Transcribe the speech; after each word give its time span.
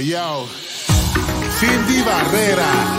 yo. 0.00 0.46
Cindy 1.58 2.02
Barrera. 2.02 2.97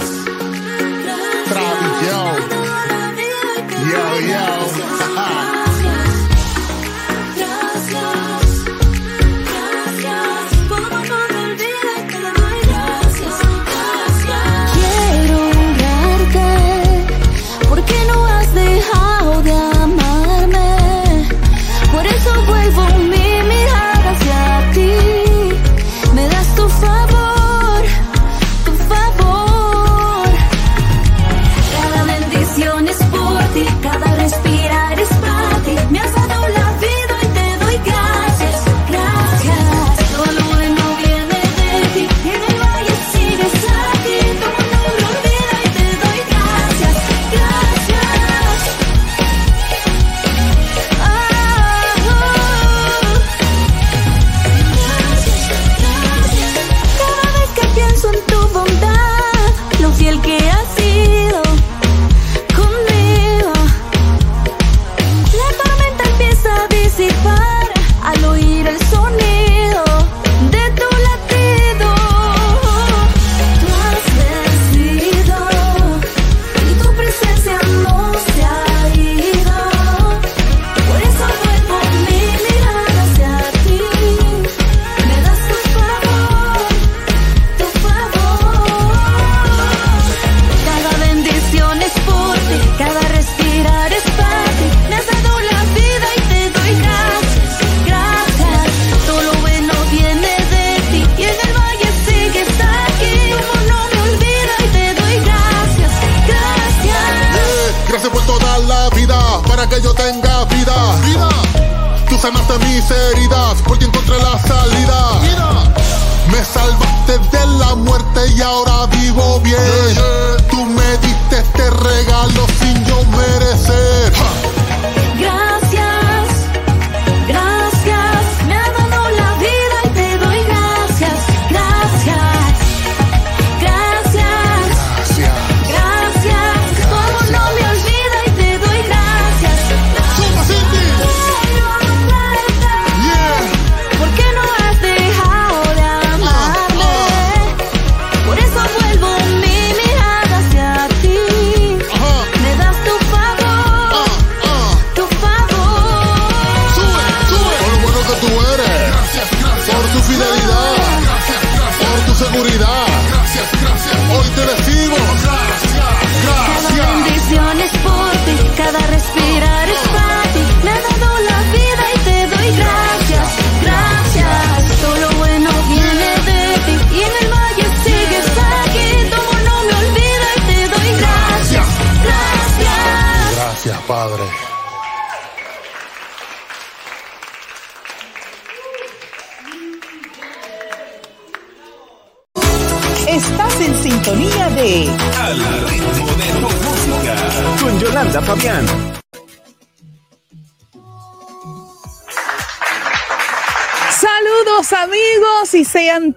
no 122.99 123.17
merece 123.17 123.78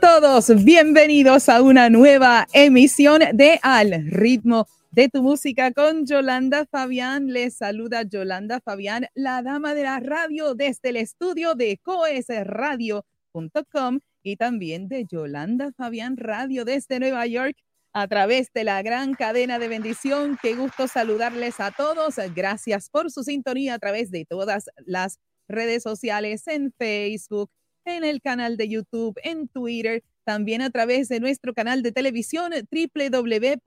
Todos 0.00 0.64
bienvenidos 0.64 1.48
a 1.48 1.60
una 1.60 1.90
nueva 1.90 2.46
emisión 2.52 3.20
de 3.34 3.58
Al 3.62 4.06
ritmo 4.06 4.66
de 4.92 5.08
tu 5.08 5.22
música 5.22 5.72
con 5.72 6.06
Yolanda 6.06 6.66
Fabián. 6.66 7.32
Les 7.32 7.56
saluda 7.56 8.02
Yolanda 8.02 8.60
Fabián, 8.60 9.06
la 9.14 9.42
dama 9.42 9.74
de 9.74 9.82
la 9.82 9.98
radio 9.98 10.54
desde 10.54 10.90
el 10.90 10.96
estudio 10.96 11.54
de 11.54 11.78
coesradio.com 11.82 13.98
y 14.22 14.36
también 14.36 14.88
de 14.88 15.04
Yolanda 15.04 15.72
Fabián 15.76 16.16
Radio 16.16 16.64
desde 16.64 17.00
Nueva 17.00 17.26
York 17.26 17.56
a 17.92 18.06
través 18.06 18.52
de 18.52 18.64
la 18.64 18.82
gran 18.82 19.14
cadena 19.14 19.58
de 19.58 19.68
bendición. 19.68 20.38
Qué 20.40 20.54
gusto 20.54 20.86
saludarles 20.86 21.58
a 21.58 21.72
todos. 21.72 22.16
Gracias 22.34 22.88
por 22.88 23.10
su 23.10 23.24
sintonía 23.24 23.74
a 23.74 23.78
través 23.78 24.10
de 24.10 24.24
todas 24.24 24.70
las 24.86 25.18
redes 25.48 25.82
sociales 25.82 26.46
en 26.46 26.72
Facebook 26.72 27.50
en 27.84 28.04
el 28.04 28.20
canal 28.20 28.56
de 28.56 28.68
YouTube, 28.68 29.18
en 29.22 29.48
Twitter, 29.48 30.02
también 30.24 30.62
a 30.62 30.70
través 30.70 31.08
de 31.08 31.20
nuestro 31.20 31.54
canal 31.54 31.82
de 31.82 31.92
televisión 31.92 32.52
www.coes.tv. 32.70 33.62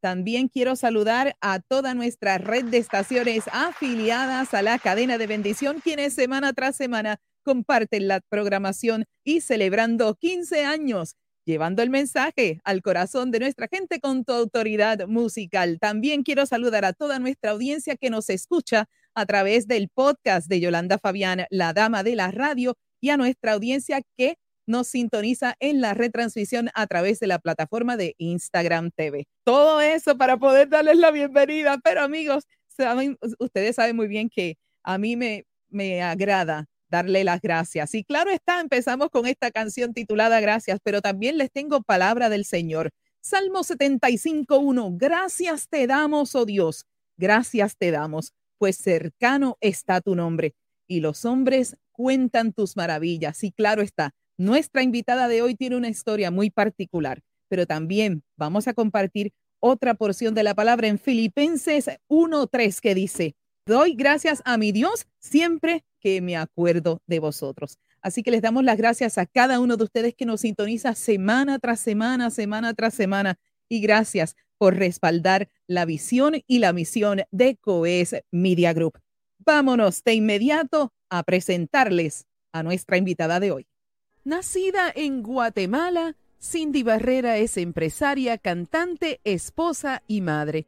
También 0.00 0.48
quiero 0.48 0.76
saludar 0.76 1.34
a 1.40 1.60
toda 1.60 1.94
nuestra 1.94 2.36
red 2.36 2.66
de 2.66 2.76
estaciones 2.76 3.44
afiliadas 3.52 4.52
a 4.52 4.60
la 4.60 4.78
cadena 4.78 5.16
de 5.16 5.26
bendición, 5.26 5.80
quienes 5.82 6.12
semana 6.12 6.52
tras 6.52 6.76
semana 6.76 7.20
comparten 7.42 8.08
la 8.08 8.20
programación 8.20 9.06
y 9.24 9.40
celebrando 9.40 10.14
15 10.14 10.64
años, 10.64 11.16
llevando 11.46 11.82
el 11.82 11.90
mensaje 11.90 12.60
al 12.64 12.82
corazón 12.82 13.30
de 13.30 13.38
nuestra 13.40 13.68
gente 13.68 14.00
con 14.00 14.24
tu 14.24 14.32
autoridad 14.32 15.06
musical. 15.06 15.78
También 15.78 16.22
quiero 16.22 16.44
saludar 16.44 16.84
a 16.84 16.92
toda 16.92 17.18
nuestra 17.18 17.52
audiencia 17.52 17.96
que 17.96 18.10
nos 18.10 18.28
escucha 18.28 18.88
a 19.14 19.26
través 19.26 19.66
del 19.66 19.88
podcast 19.88 20.48
de 20.48 20.60
Yolanda 20.60 20.98
Fabián, 20.98 21.46
la 21.50 21.72
dama 21.72 22.02
de 22.02 22.16
la 22.16 22.30
radio, 22.30 22.76
y 23.00 23.10
a 23.10 23.16
nuestra 23.16 23.52
audiencia 23.52 24.00
que 24.16 24.36
nos 24.66 24.88
sintoniza 24.88 25.56
en 25.60 25.80
la 25.80 25.92
retransmisión 25.92 26.70
a 26.74 26.86
través 26.86 27.20
de 27.20 27.26
la 27.26 27.38
plataforma 27.38 27.96
de 27.96 28.14
Instagram 28.18 28.90
TV. 28.96 29.26
Todo 29.44 29.80
eso 29.80 30.16
para 30.16 30.38
poder 30.38 30.68
darles 30.70 30.96
la 30.96 31.10
bienvenida. 31.10 31.78
Pero 31.84 32.00
amigos, 32.00 32.44
saben, 32.68 33.18
ustedes 33.38 33.76
saben 33.76 33.96
muy 33.96 34.08
bien 34.08 34.30
que 34.30 34.56
a 34.82 34.96
mí 34.96 35.16
me, 35.16 35.44
me 35.68 36.02
agrada 36.02 36.66
darle 36.88 37.24
las 37.24 37.40
gracias. 37.40 37.94
Y 37.94 38.04
claro 38.04 38.30
está, 38.30 38.60
empezamos 38.60 39.10
con 39.10 39.26
esta 39.26 39.50
canción 39.50 39.92
titulada 39.92 40.40
Gracias, 40.40 40.78
pero 40.82 41.02
también 41.02 41.38
les 41.38 41.50
tengo 41.50 41.82
palabra 41.82 42.28
del 42.28 42.44
Señor. 42.44 42.90
Salmo 43.20 43.60
75.1. 43.60 44.96
Gracias 44.96 45.68
te 45.68 45.86
damos, 45.86 46.34
oh 46.34 46.44
Dios. 46.44 46.86
Gracias 47.16 47.76
te 47.76 47.90
damos, 47.90 48.32
pues 48.58 48.76
cercano 48.76 49.56
está 49.60 50.00
tu 50.00 50.14
nombre. 50.14 50.54
Y 50.86 51.00
los 51.00 51.24
hombres 51.24 51.76
cuentan 51.92 52.52
tus 52.52 52.76
maravillas. 52.76 53.42
Y 53.44 53.52
claro 53.52 53.82
está, 53.82 54.14
nuestra 54.36 54.82
invitada 54.82 55.28
de 55.28 55.42
hoy 55.42 55.54
tiene 55.54 55.76
una 55.76 55.88
historia 55.88 56.30
muy 56.30 56.50
particular, 56.50 57.20
pero 57.48 57.66
también 57.66 58.22
vamos 58.36 58.66
a 58.68 58.74
compartir 58.74 59.32
otra 59.60 59.94
porción 59.94 60.34
de 60.34 60.42
la 60.42 60.54
palabra 60.54 60.88
en 60.88 60.98
Filipenses 60.98 61.88
1.3 62.08 62.80
que 62.80 62.94
dice, 62.94 63.36
doy 63.64 63.94
gracias 63.94 64.42
a 64.44 64.58
mi 64.58 64.72
Dios 64.72 65.06
siempre 65.18 65.84
que 66.00 66.20
me 66.20 66.36
acuerdo 66.36 67.00
de 67.06 67.18
vosotros. 67.18 67.78
Así 68.02 68.22
que 68.22 68.30
les 68.30 68.42
damos 68.42 68.62
las 68.64 68.76
gracias 68.76 69.16
a 69.16 69.24
cada 69.24 69.60
uno 69.60 69.78
de 69.78 69.84
ustedes 69.84 70.14
que 70.14 70.26
nos 70.26 70.42
sintoniza 70.42 70.94
semana 70.94 71.58
tras 71.58 71.80
semana, 71.80 72.28
semana 72.28 72.74
tras 72.74 72.92
semana. 72.92 73.38
Y 73.70 73.80
gracias 73.80 74.36
por 74.58 74.76
respaldar 74.76 75.48
la 75.66 75.84
visión 75.84 76.42
y 76.46 76.58
la 76.58 76.72
misión 76.72 77.22
de 77.30 77.56
COES 77.56 78.16
Media 78.30 78.72
Group. 78.72 78.98
Vámonos 79.38 80.02
de 80.04 80.14
inmediato 80.14 80.92
a 81.10 81.22
presentarles 81.22 82.26
a 82.52 82.62
nuestra 82.62 82.96
invitada 82.96 83.40
de 83.40 83.52
hoy. 83.52 83.66
Nacida 84.24 84.90
en 84.94 85.22
Guatemala, 85.22 86.16
Cindy 86.40 86.82
Barrera 86.82 87.36
es 87.38 87.56
empresaria, 87.56 88.38
cantante, 88.38 89.20
esposa 89.24 90.02
y 90.06 90.20
madre. 90.20 90.66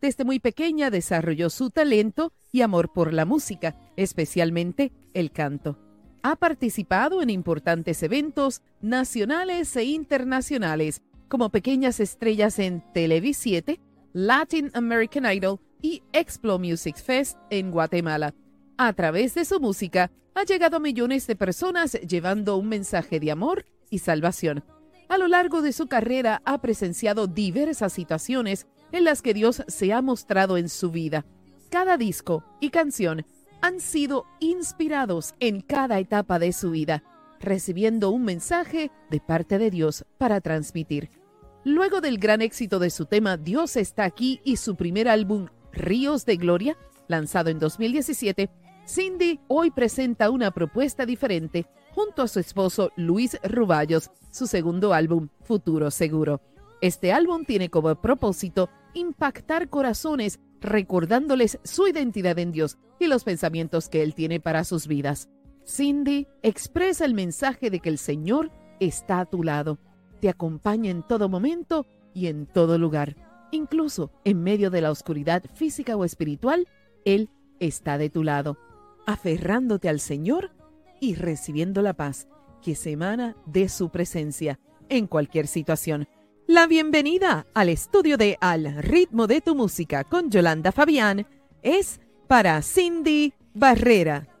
Desde 0.00 0.24
muy 0.24 0.40
pequeña 0.40 0.90
desarrolló 0.90 1.48
su 1.48 1.70
talento 1.70 2.32
y 2.50 2.62
amor 2.62 2.92
por 2.92 3.12
la 3.12 3.24
música, 3.24 3.76
especialmente 3.96 4.92
el 5.14 5.30
canto. 5.30 5.78
Ha 6.22 6.36
participado 6.36 7.22
en 7.22 7.30
importantes 7.30 8.02
eventos 8.02 8.62
nacionales 8.80 9.74
e 9.76 9.84
internacionales, 9.84 11.02
como 11.32 11.48
pequeñas 11.48 11.98
estrellas 11.98 12.58
en 12.58 12.84
Televisiete, 12.92 13.80
Latin 14.12 14.70
American 14.74 15.24
Idol 15.24 15.60
y 15.80 16.02
Explo 16.12 16.58
Music 16.58 16.96
Fest 16.98 17.38
en 17.48 17.70
Guatemala. 17.70 18.34
A 18.76 18.92
través 18.92 19.34
de 19.34 19.46
su 19.46 19.58
música, 19.58 20.12
ha 20.34 20.44
llegado 20.44 20.76
a 20.76 20.80
millones 20.80 21.26
de 21.26 21.34
personas 21.34 21.92
llevando 22.06 22.58
un 22.58 22.68
mensaje 22.68 23.18
de 23.18 23.30
amor 23.30 23.64
y 23.88 24.00
salvación. 24.00 24.62
A 25.08 25.16
lo 25.16 25.26
largo 25.26 25.62
de 25.62 25.72
su 25.72 25.86
carrera 25.86 26.42
ha 26.44 26.60
presenciado 26.60 27.28
diversas 27.28 27.94
situaciones 27.94 28.66
en 28.92 29.04
las 29.04 29.22
que 29.22 29.32
Dios 29.32 29.64
se 29.68 29.90
ha 29.94 30.02
mostrado 30.02 30.58
en 30.58 30.68
su 30.68 30.90
vida. 30.90 31.24
Cada 31.70 31.96
disco 31.96 32.44
y 32.60 32.68
canción 32.68 33.24
han 33.62 33.80
sido 33.80 34.26
inspirados 34.38 35.32
en 35.40 35.62
cada 35.62 35.98
etapa 35.98 36.38
de 36.38 36.52
su 36.52 36.72
vida, 36.72 37.02
recibiendo 37.40 38.10
un 38.10 38.22
mensaje 38.22 38.90
de 39.08 39.20
parte 39.20 39.56
de 39.56 39.70
Dios 39.70 40.04
para 40.18 40.42
transmitir. 40.42 41.21
Luego 41.64 42.00
del 42.00 42.18
gran 42.18 42.42
éxito 42.42 42.80
de 42.80 42.90
su 42.90 43.06
tema 43.06 43.36
Dios 43.36 43.76
está 43.76 44.04
aquí 44.04 44.40
y 44.42 44.56
su 44.56 44.74
primer 44.74 45.08
álbum 45.08 45.46
Ríos 45.72 46.26
de 46.26 46.36
Gloria, 46.36 46.76
lanzado 47.06 47.50
en 47.50 47.60
2017, 47.60 48.50
Cindy 48.86 49.38
hoy 49.46 49.70
presenta 49.70 50.30
una 50.30 50.50
propuesta 50.50 51.06
diferente 51.06 51.66
junto 51.94 52.22
a 52.22 52.28
su 52.28 52.40
esposo 52.40 52.90
Luis 52.96 53.38
Ruballos, 53.44 54.10
su 54.30 54.48
segundo 54.48 54.92
álbum, 54.92 55.28
Futuro 55.44 55.92
Seguro. 55.92 56.40
Este 56.80 57.12
álbum 57.12 57.44
tiene 57.44 57.68
como 57.68 57.94
propósito 57.94 58.68
impactar 58.92 59.68
corazones 59.68 60.40
recordándoles 60.60 61.60
su 61.62 61.86
identidad 61.86 62.40
en 62.40 62.50
Dios 62.50 62.76
y 62.98 63.06
los 63.06 63.22
pensamientos 63.22 63.88
que 63.88 64.02
Él 64.02 64.16
tiene 64.16 64.40
para 64.40 64.64
sus 64.64 64.88
vidas. 64.88 65.28
Cindy 65.64 66.26
expresa 66.42 67.04
el 67.04 67.14
mensaje 67.14 67.70
de 67.70 67.78
que 67.78 67.88
el 67.88 67.98
Señor 67.98 68.50
está 68.80 69.20
a 69.20 69.26
tu 69.26 69.44
lado, 69.44 69.78
te 70.22 70.28
acompaña 70.28 70.92
en 70.92 71.02
todo 71.02 71.28
momento 71.28 71.84
y 72.14 72.28
en 72.28 72.46
todo 72.46 72.78
lugar. 72.78 73.16
Incluso 73.50 74.12
en 74.24 74.40
medio 74.40 74.70
de 74.70 74.80
la 74.80 74.92
oscuridad 74.92 75.42
física 75.52 75.96
o 75.96 76.04
espiritual, 76.04 76.68
Él 77.04 77.28
está 77.58 77.98
de 77.98 78.08
tu 78.08 78.22
lado 78.22 78.56
aferrándote 79.04 79.88
al 79.88 79.98
Señor 79.98 80.52
y 81.00 81.16
recibiendo 81.16 81.82
la 81.82 81.94
paz 81.94 82.28
que 82.62 82.76
se 82.76 82.92
emana 82.92 83.36
de 83.46 83.68
su 83.68 83.90
presencia 83.90 84.60
en 84.88 85.08
cualquier 85.08 85.48
situación. 85.48 86.06
La 86.46 86.68
bienvenida 86.68 87.48
al 87.52 87.68
estudio 87.68 88.16
de 88.16 88.38
Al 88.40 88.80
ritmo 88.80 89.26
de 89.26 89.40
tu 89.40 89.56
música 89.56 90.04
con 90.04 90.30
Yolanda 90.30 90.70
Fabián 90.70 91.26
es 91.62 92.00
para 92.28 92.62
Cindy 92.62 93.34
Barrera. 93.54 94.31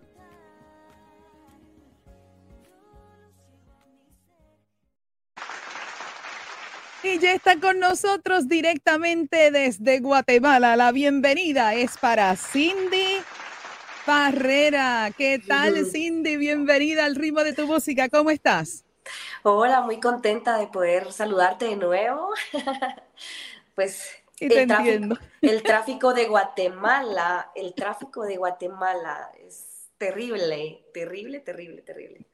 Y 7.04 7.18
ya 7.18 7.34
está 7.34 7.58
con 7.58 7.80
nosotros 7.80 8.48
directamente 8.48 9.50
desde 9.50 9.98
Guatemala. 9.98 10.76
La 10.76 10.92
bienvenida 10.92 11.74
es 11.74 11.98
para 11.98 12.36
Cindy 12.36 13.18
Barrera. 14.06 15.10
¿Qué 15.18 15.40
tal, 15.44 15.84
Cindy? 15.84 16.36
Bienvenida 16.36 17.04
al 17.04 17.16
ritmo 17.16 17.42
de 17.42 17.54
tu 17.54 17.66
música. 17.66 18.08
¿Cómo 18.08 18.30
estás? 18.30 18.84
Hola, 19.42 19.80
muy 19.80 19.98
contenta 19.98 20.56
de 20.58 20.68
poder 20.68 21.10
saludarte 21.10 21.64
de 21.64 21.76
nuevo. 21.76 22.30
pues 23.74 24.08
el, 24.38 24.68
tráfico, 24.68 25.16
el 25.40 25.62
tráfico 25.64 26.14
de 26.14 26.26
Guatemala, 26.26 27.50
el 27.56 27.74
tráfico 27.74 28.22
de 28.22 28.36
Guatemala 28.36 29.32
es 29.40 29.88
terrible, 29.98 30.84
terrible, 30.94 31.40
terrible, 31.40 31.82
terrible. 31.82 32.31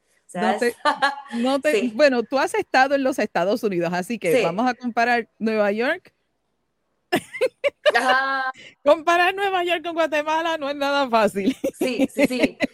No 1.33 1.59
te, 1.59 1.91
Bueno, 1.95 2.23
tú 2.23 2.37
has 2.39 2.53
estado 2.53 2.95
en 2.95 3.03
los 3.03 3.19
Estados 3.19 3.63
Unidos, 3.63 3.91
así 3.93 4.19
que 4.19 4.43
vamos 4.43 4.69
a 4.69 4.73
comparar 4.73 5.29
Nueva 5.39 5.71
York 5.71 6.13
Comparar 8.83 9.33
Nueva 9.33 9.63
York 9.63 9.83
con 9.83 9.93
Guatemala 9.93 10.57
no 10.57 10.69
es 10.69 10.75
nada 10.75 11.09
fácil. 11.09 11.55
Sí, 11.77 12.07
sí, 12.13 12.27
sí. 12.27 12.57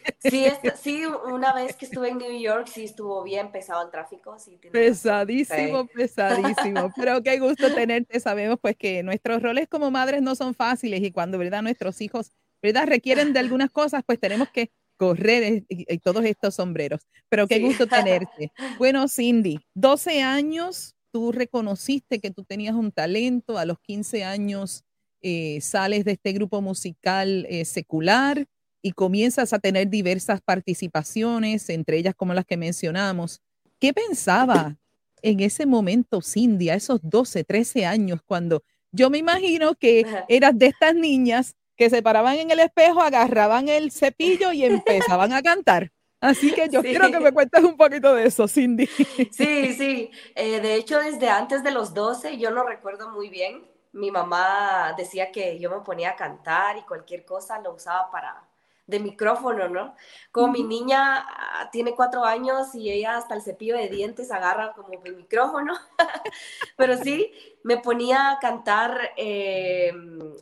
Sí, 0.82 1.04
una 1.06 1.54
vez 1.54 1.76
que 1.76 1.86
estuve 1.86 2.10
en 2.10 2.18
New 2.18 2.40
York, 2.40 2.66
sí 2.66 2.86
estuvo 2.86 3.22
bien 3.22 3.52
pesado 3.52 3.86
el 3.86 3.92
tráfico. 3.92 4.36
pesadísimo, 4.72 5.86
pesadísimo. 5.86 6.92
Pero 6.96 7.22
qué 7.22 7.38
gusto 7.38 7.72
tenerte. 7.76 8.20
Sabemos 8.20 8.58
pues 8.60 8.76
que 8.76 9.04
nuestros 9.04 9.44
roles 9.44 9.68
como 9.68 9.92
madres 9.92 10.24
no 10.24 10.34
son 10.34 10.56
fáciles 10.56 11.04
y 11.04 11.12
cuando, 11.12 11.38
¿verdad? 11.38 11.62
Nuestros 11.62 12.02
hijos, 12.02 12.32
¿verdad? 12.60 12.88
Requieren 12.88 13.34
de 13.34 13.40
algunas 13.40 13.70
cosas, 13.70 14.02
pues 14.04 14.20
tenemos 14.20 14.50
que 14.50 14.72
correr 14.98 15.66
y, 15.68 15.98
todos 16.00 16.26
estos 16.26 16.56
sombreros. 16.56 17.02
Pero 17.30 17.48
qué 17.48 17.60
gusto 17.60 17.88
tenerte. 17.88 18.52
Bueno, 18.78 19.08
Cindy, 19.08 19.60
12 19.74 20.22
años 20.22 20.96
tú 21.12 21.32
reconociste 21.32 22.20
que 22.20 22.32
tú 22.32 22.44
tenías 22.44 22.76
un 22.76 22.92
talento, 22.92 23.58
a 23.58 23.66
los 23.66 23.80
15 23.80 24.26
años 24.26 24.84
eh, 25.22 25.60
sales 25.62 26.04
de 26.04 26.12
este 26.12 26.34
grupo 26.34 26.62
musical 26.62 27.46
eh, 27.50 27.64
secular 27.66 28.46
y 28.82 28.92
comienzas 28.92 29.54
a 29.54 29.60
tener 29.60 29.90
diversas 29.90 30.42
participaciones, 30.42 31.70
entre 31.70 31.98
ellas 31.98 32.16
como 32.16 32.34
las 32.34 32.46
que 32.46 32.58
mencionamos. 32.58 33.42
¿Qué 33.80 33.94
pensaba 33.94 34.78
en 35.22 35.40
ese 35.40 35.66
momento 35.66 36.22
Cindy, 36.22 36.70
a 36.70 36.76
esos 36.76 37.00
12, 37.02 37.44
13 37.44 37.86
años, 37.86 38.22
cuando 38.26 38.64
yo 38.92 39.10
me 39.10 39.18
imagino 39.18 39.74
que 39.76 40.06
eras 40.30 40.58
de 40.58 40.68
estas 40.68 40.94
niñas 40.94 41.56
que 41.76 41.90
se 41.90 42.02
paraban 42.02 42.38
en 42.38 42.52
el 42.52 42.60
espejo, 42.60 43.02
agarraban 43.02 43.70
el 43.70 43.92
cepillo 43.92 44.52
y 44.52 44.66
empezaban 44.66 45.34
a 45.34 45.42
cantar? 45.42 45.92
Así 46.22 46.52
que 46.54 46.70
yo 46.70 46.82
quiero 46.82 47.12
que 47.12 47.20
me 47.20 47.32
cuentes 47.32 47.64
un 47.64 47.78
poquito 47.78 48.14
de 48.16 48.26
eso, 48.26 48.48
Cindy. 48.48 48.88
Sí, 48.88 49.74
sí. 49.74 50.12
Eh, 50.34 50.60
de 50.60 50.76
hecho, 50.76 51.00
desde 51.00 51.30
antes 51.30 51.64
de 51.64 51.72
los 51.72 51.94
12, 51.94 52.38
yo 52.38 52.50
lo 52.52 52.64
recuerdo 52.64 53.12
muy 53.12 53.30
bien. 53.30 53.64
Mi 53.92 54.12
mamá 54.12 54.94
decía 54.98 55.32
que 55.32 55.60
yo 55.60 55.70
me 55.70 55.82
ponía 55.82 56.12
a 56.12 56.16
cantar 56.16 56.78
y 56.78 56.82
cualquier 56.82 57.26
cosa 57.26 57.60
lo 57.60 57.74
usaba 57.74 58.10
para 58.12 58.45
de 58.88 59.00
micrófono, 59.00 59.68
¿no? 59.68 59.96
Como 60.32 60.54
mi 60.54 60.64
niña 60.64 61.26
ah, 61.28 61.70
tiene 61.72 61.96
cuatro 61.96 62.24
años 62.24 62.76
y 62.76 62.92
ella 62.92 63.18
hasta 63.18 63.34
el 63.34 63.42
cepillo 63.42 63.76
de 63.76 63.90
dientes 63.90 64.32
agarra 64.32 64.74
como 64.74 64.90
el 65.04 65.16
micrófono, 65.16 65.74
pero 66.78 66.98
sí, 66.98 67.32
me 67.64 67.78
ponía 67.78 68.32
a 68.32 68.40
cantar 68.40 69.12
eh, 69.18 69.92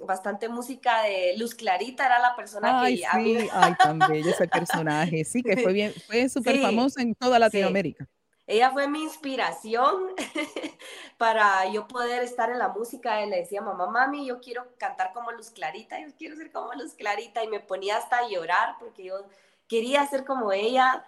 bastante 0.05 0.49
música 0.49 1.03
de 1.03 1.35
Luz 1.37 1.55
Clarita, 1.55 2.05
era 2.05 2.19
la 2.19 2.35
persona 2.35 2.81
ay, 2.81 2.97
que... 2.97 3.07
Sí, 3.23 3.49
ay, 3.51 3.73
tan 3.81 3.99
bello 3.99 4.29
ese 4.29 4.47
personaje, 4.47 5.23
sí, 5.23 5.41
que 5.41 5.57
fue 5.63 5.71
bien, 5.71 5.93
fue 6.05 6.27
súper 6.27 6.59
famoso 6.59 6.99
en 6.99 7.15
toda 7.15 7.39
Latinoamérica. 7.39 8.07
Ella 8.45 8.71
fue 8.71 8.87
mi 8.87 9.03
inspiración 9.03 10.09
para 11.17 11.65
yo 11.69 11.87
poder 11.87 12.23
estar 12.23 12.49
en 12.49 12.59
la 12.59 12.69
música. 12.69 13.21
Él 13.21 13.29
le 13.29 13.37
decía, 13.37 13.61
mamá, 13.61 13.87
mami, 13.87 14.25
yo 14.25 14.41
quiero 14.41 14.65
cantar 14.77 15.13
como 15.13 15.31
Luz 15.31 15.49
Clarita, 15.49 15.99
yo 15.99 16.07
quiero 16.17 16.35
ser 16.35 16.51
como 16.51 16.73
Luz 16.73 16.93
Clarita. 16.93 17.43
Y 17.43 17.47
me 17.47 17.59
ponía 17.59 17.97
hasta 17.97 18.19
a 18.19 18.27
llorar 18.27 18.75
porque 18.79 19.05
yo 19.05 19.25
quería 19.67 20.05
ser 20.07 20.25
como 20.25 20.51
ella. 20.51 21.05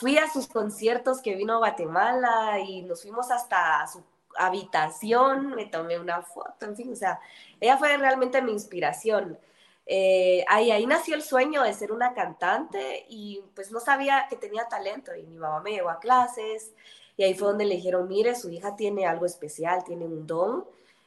Fui 0.00 0.18
a 0.18 0.30
sus 0.30 0.46
conciertos 0.48 1.20
que 1.22 1.34
vino 1.34 1.54
a 1.54 1.58
Guatemala 1.58 2.58
y 2.60 2.82
nos 2.82 3.02
fuimos 3.02 3.30
hasta 3.30 3.86
su 3.86 4.02
habitación, 4.38 5.54
me 5.54 5.66
tomé 5.66 5.98
una 5.98 6.22
foto, 6.22 6.66
en 6.66 6.76
fin, 6.76 6.92
o 6.92 6.96
sea, 6.96 7.20
ella 7.60 7.76
fue 7.76 7.96
realmente 7.96 8.40
mi 8.40 8.52
inspiración. 8.52 9.38
Eh, 9.90 10.44
ahí, 10.48 10.70
ahí 10.70 10.84
nació 10.86 11.14
el 11.14 11.22
sueño 11.22 11.62
de 11.62 11.72
ser 11.72 11.92
una 11.92 12.12
cantante 12.12 13.06
y 13.08 13.40
pues 13.54 13.72
no 13.72 13.80
sabía 13.80 14.26
que 14.28 14.36
tenía 14.36 14.68
talento 14.68 15.16
y 15.16 15.22
mi 15.22 15.38
mamá 15.38 15.62
me 15.62 15.70
llevó 15.70 15.88
a 15.88 15.98
clases 15.98 16.72
y 17.16 17.22
ahí 17.22 17.32
fue 17.32 17.48
donde 17.48 17.64
le 17.64 17.76
dijeron, 17.76 18.06
mire, 18.06 18.34
su 18.34 18.50
hija 18.50 18.76
tiene 18.76 19.06
algo 19.06 19.24
especial, 19.24 19.82
tiene 19.84 20.04
un 20.04 20.26
don 20.26 20.66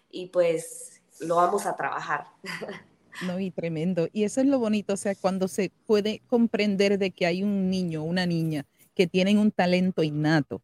y 0.09 0.27
pues 0.27 0.99
lo 1.19 1.35
vamos 1.35 1.65
a 1.65 1.75
trabajar. 1.75 2.27
No, 3.27 3.37
y 3.39 3.51
tremendo. 3.51 4.07
Y 4.13 4.23
eso 4.23 4.39
es 4.39 4.47
lo 4.47 4.57
bonito, 4.57 4.93
o 4.93 4.97
sea, 4.97 5.15
cuando 5.15 5.49
se 5.49 5.69
puede 5.85 6.21
comprender 6.27 6.97
de 6.97 7.11
que 7.11 7.25
hay 7.25 7.43
un 7.43 7.69
niño, 7.69 8.03
una 8.03 8.25
niña 8.25 8.65
que 8.95 9.05
tienen 9.05 9.37
un 9.37 9.51
talento 9.51 10.01
innato 10.01 10.61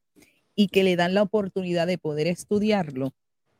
y 0.56 0.70
que 0.70 0.84
le 0.84 0.96
dan 0.96 1.14
la 1.14 1.24
oportunidad 1.24 1.88
de 1.88 1.98
poder 1.98 2.26
estudiarlo, 2.26 3.14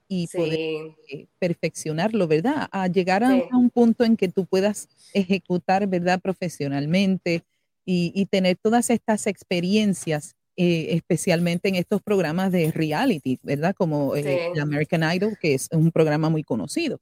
y 0.08 0.28
poder 0.28 0.96
eh, 1.10 1.28
perfeccionarlo, 1.40 2.28
¿verdad? 2.28 2.68
A 2.72 2.88
llegar 2.88 3.24
a, 3.24 3.34
un 3.52 3.70
punto 3.70 4.04
en 4.04 4.16
que 4.16 4.30
tú 4.30 4.46
puedas 4.46 4.88
ejecutar, 5.14 5.88
¿verdad? 5.88 6.22
Profesionalmente 6.22 7.44
y, 7.86 8.26
tener 8.26 8.58
todas 8.58 8.90
estas 8.90 9.28
experiencias, 9.28 10.36
eh, 10.58 10.88
especialmente 10.92 11.70
en 11.70 11.76
estos 11.76 12.02
programas 12.02 12.52
de 12.52 12.72
reality, 12.72 13.40
¿verdad? 13.44 13.74
Como 13.76 14.16
eh, 14.16 14.52
American 14.62 15.04
Idol, 15.16 15.38
que 15.40 15.54
es 15.54 15.70
un 15.72 15.92
programa 15.92 16.30
muy 16.30 16.44
conocido. 16.44 17.00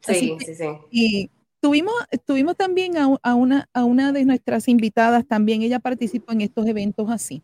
Sí, 0.00 0.36
sí, 0.44 0.54
sí. 0.54 0.64
Y 0.90 1.30
tuvimos, 1.60 1.94
tuvimos 2.26 2.56
también 2.56 2.96
a, 2.98 3.16
a, 3.22 3.34
una, 3.34 3.68
a 3.72 3.84
una 3.84 4.12
de 4.12 4.24
nuestras 4.24 4.68
invitadas, 4.68 5.26
también 5.26 5.62
ella 5.62 5.78
participó 5.78 6.32
en 6.32 6.42
estos 6.42 6.66
eventos 6.66 7.10
así. 7.10 7.42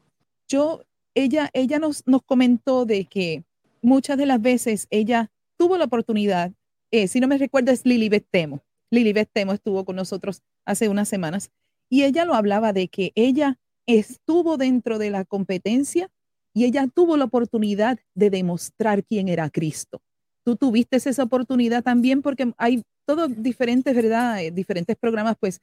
Yo, 0.48 0.82
ella, 1.14 1.50
ella 1.54 1.78
nos, 1.78 2.06
nos 2.06 2.22
comentó 2.22 2.84
de 2.84 3.06
que 3.06 3.44
muchas 3.82 4.16
de 4.16 4.26
las 4.26 4.40
veces 4.40 4.86
ella 4.90 5.30
tuvo 5.58 5.76
la 5.76 5.84
oportunidad, 5.84 6.52
eh, 6.90 7.08
si 7.08 7.20
no 7.20 7.28
me 7.28 7.38
recuerdo 7.38 7.72
es 7.72 7.84
Lili 7.84 8.08
Temo. 8.20 8.62
Lili 8.90 9.12
Temo 9.32 9.52
estuvo 9.52 9.84
con 9.84 9.96
nosotros 9.96 10.42
hace 10.64 10.88
unas 10.88 11.08
semanas 11.08 11.50
y 11.88 12.04
ella 12.04 12.24
lo 12.24 12.34
hablaba 12.34 12.72
de 12.72 12.88
que 12.88 13.12
ella 13.14 13.58
estuvo 13.86 14.56
dentro 14.56 14.98
de 14.98 15.10
la 15.10 15.24
competencia 15.24 16.10
y 16.54 16.64
ella 16.64 16.86
tuvo 16.92 17.16
la 17.16 17.24
oportunidad 17.24 17.98
de 18.14 18.30
demostrar 18.30 19.04
quién 19.04 19.28
era 19.28 19.50
Cristo. 19.50 20.02
Tú 20.44 20.56
tuviste 20.56 20.96
esa 20.96 21.22
oportunidad 21.22 21.82
también 21.82 22.22
porque 22.22 22.52
hay 22.58 22.82
todos 23.06 23.30
diferentes, 23.42 23.94
¿verdad? 23.94 24.42
Eh, 24.42 24.50
diferentes 24.50 24.96
programas, 24.96 25.36
pues 25.38 25.60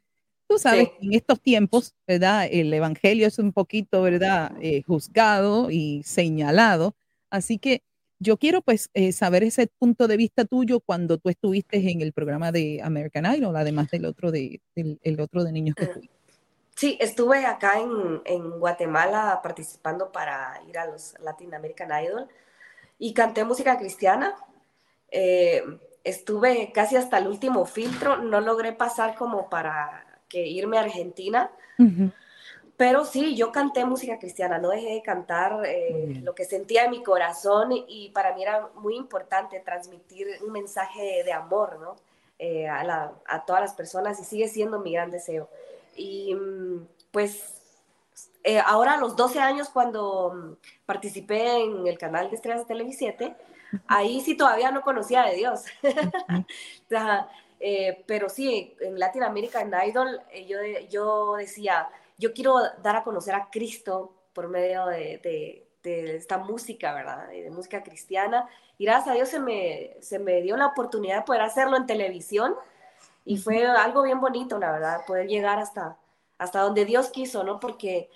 tú 0.47 0.57
sabes, 0.57 0.89
en 1.01 1.13
estos 1.13 1.39
tiempos, 1.41 1.93
¿verdad? 2.07 2.47
El 2.49 2.73
Evangelio 2.73 3.27
es 3.27 3.38
un 3.39 3.53
poquito, 3.53 4.01
¿verdad? 4.01 4.51
Eh, 4.61 4.81
juzgado 4.83 5.69
y 5.69 6.01
señalado. 6.03 6.95
Así 7.29 7.59
que 7.59 7.83
yo 8.19 8.38
quiero 8.38 8.61
pues 8.61 8.89
eh, 8.93 9.11
saber 9.11 9.43
ese 9.43 9.67
punto 9.67 10.07
de 10.07 10.17
vista 10.17 10.45
tuyo 10.45 10.81
cuando 10.81 11.17
tú 11.17 11.29
estuviste 11.29 11.77
en 11.89 12.01
el 12.01 12.13
programa 12.13 12.51
de 12.51 12.81
American 12.83 13.25
Idol, 13.33 13.55
además 13.55 13.89
del 13.89 14.05
otro 14.05 14.31
de, 14.31 14.61
del 14.75 14.99
el 15.03 15.19
otro 15.19 15.43
de 15.43 15.51
niños 15.51 15.75
que 15.75 15.85
ah, 15.85 15.99
Sí, 16.75 16.97
estuve 17.01 17.45
acá 17.45 17.79
en, 17.79 18.21
en, 18.23 18.59
Guatemala 18.59 19.41
participando 19.43 20.13
para 20.13 20.61
ir 20.69 20.77
a 20.77 20.85
los 20.85 21.13
Latin 21.19 21.53
American 21.53 21.89
Idol 22.03 22.27
y 22.97 23.13
canté 23.13 23.43
música 23.43 23.77
cristiana. 23.77 24.35
Eh, 25.11 25.61
estuve 26.05 26.71
casi 26.73 26.95
hasta 26.95 27.17
el 27.17 27.27
último 27.27 27.65
filtro, 27.65 28.17
no 28.17 28.39
logré 28.39 28.71
pasar 28.71 29.15
como 29.15 29.49
para 29.49 30.05
que 30.29 30.47
irme 30.47 30.77
a 30.77 30.81
Argentina. 30.81 31.51
Pero 32.79 33.03
sí, 33.03 33.36
yo 33.36 33.51
canté 33.51 33.83
música 33.83 34.17
cristiana, 34.19 34.57
no 34.57 34.69
dejé 34.69 34.93
de 34.93 35.01
cantar 35.01 35.65
eh, 35.65 36.21
lo 36.24 36.33
que 36.33 36.45
sentía 36.45 36.86
en 36.86 36.91
mi 36.91 37.03
corazón 37.03 37.71
y 37.74 38.09
para 38.12 38.33
mí 38.33 38.41
era 38.41 38.69
muy 38.75 38.95
importante 38.95 39.59
transmitir 39.59 40.29
un 40.45 40.53
mensaje 40.53 41.25
de 41.25 41.33
amor, 41.33 41.77
¿no? 41.81 41.98
Eh, 42.38 42.69
a, 42.69 43.12
a, 43.25 43.45
todas 43.45 43.62
las 43.62 43.74
personas 43.74 44.17
y 44.21 44.24
sigue 44.24 44.48
siendo 44.48 44.79
mi 44.79 44.93
gran 44.93 45.12
deseo. 45.12 45.50
Y 45.98 46.33
mm, 46.33 46.88
pues 47.12 47.53
eh, 48.45 48.62
ahora 48.65 48.93
a 48.93 48.98
los 48.98 49.17
12 49.17 49.41
años 49.41 49.67
cuando 49.67 50.31
mm, 50.33 50.86
participé 50.86 51.62
en 51.62 51.86
el 51.86 51.98
canal 51.98 52.29
de 52.29 52.38
Estrellas 52.38 52.62
de 52.62 52.74
Televisión, 52.74 53.13
ahí 53.88 54.21
sí 54.21 54.38
todavía 54.38 54.71
no 54.71 54.83
conocía 54.83 55.24
de 55.24 55.36
Dios. 55.36 55.65
pero 58.07 58.29
sí, 58.29 58.74
en 58.79 58.98
Latinoamérica, 58.98 59.59
en 59.59 59.74
Idol, 59.86 60.21
yo, 60.48 60.59
yo 60.89 61.36
decía, 61.36 61.89
yo 62.19 62.33
quiero 62.33 62.59
dar 62.83 62.97
a 62.97 63.03
conocer 63.03 63.33
a 63.33 63.49
Cristo 63.49 64.13
por 64.33 64.49
medio 64.49 64.85
de, 64.85 65.65
esta 65.81 66.38
música, 66.38 66.93
¿verdad? 66.93 67.29
De 67.29 67.49
música 67.49 67.81
cristiana. 67.81 68.47
Y 68.77 68.85
gracias 68.85 69.07
a 69.07 69.13
Dios 69.13 69.29
se 69.29 69.39
me, 69.39 69.97
se 70.01 70.19
me 70.19 70.41
dio 70.41 70.55
la 70.57 70.67
oportunidad 70.67 71.17
de 71.17 71.23
poder 71.23 71.41
hacerlo 71.41 71.77
en 71.77 71.88
televisión 71.88 72.55
y 73.25 73.38
fue 73.38 73.65
algo 73.65 74.03
bien 74.03 74.19
bonito, 74.19 74.59
la 74.59 74.71
verdad, 74.71 75.05
poder 75.07 75.27
llegar 75.27 75.57
hasta, 75.59 75.97
hasta 76.38 76.61
donde 76.61 76.85
Dios 76.85 77.09
quiso, 77.09 77.43
¿no? 77.43 77.59
Porque 77.59 78.09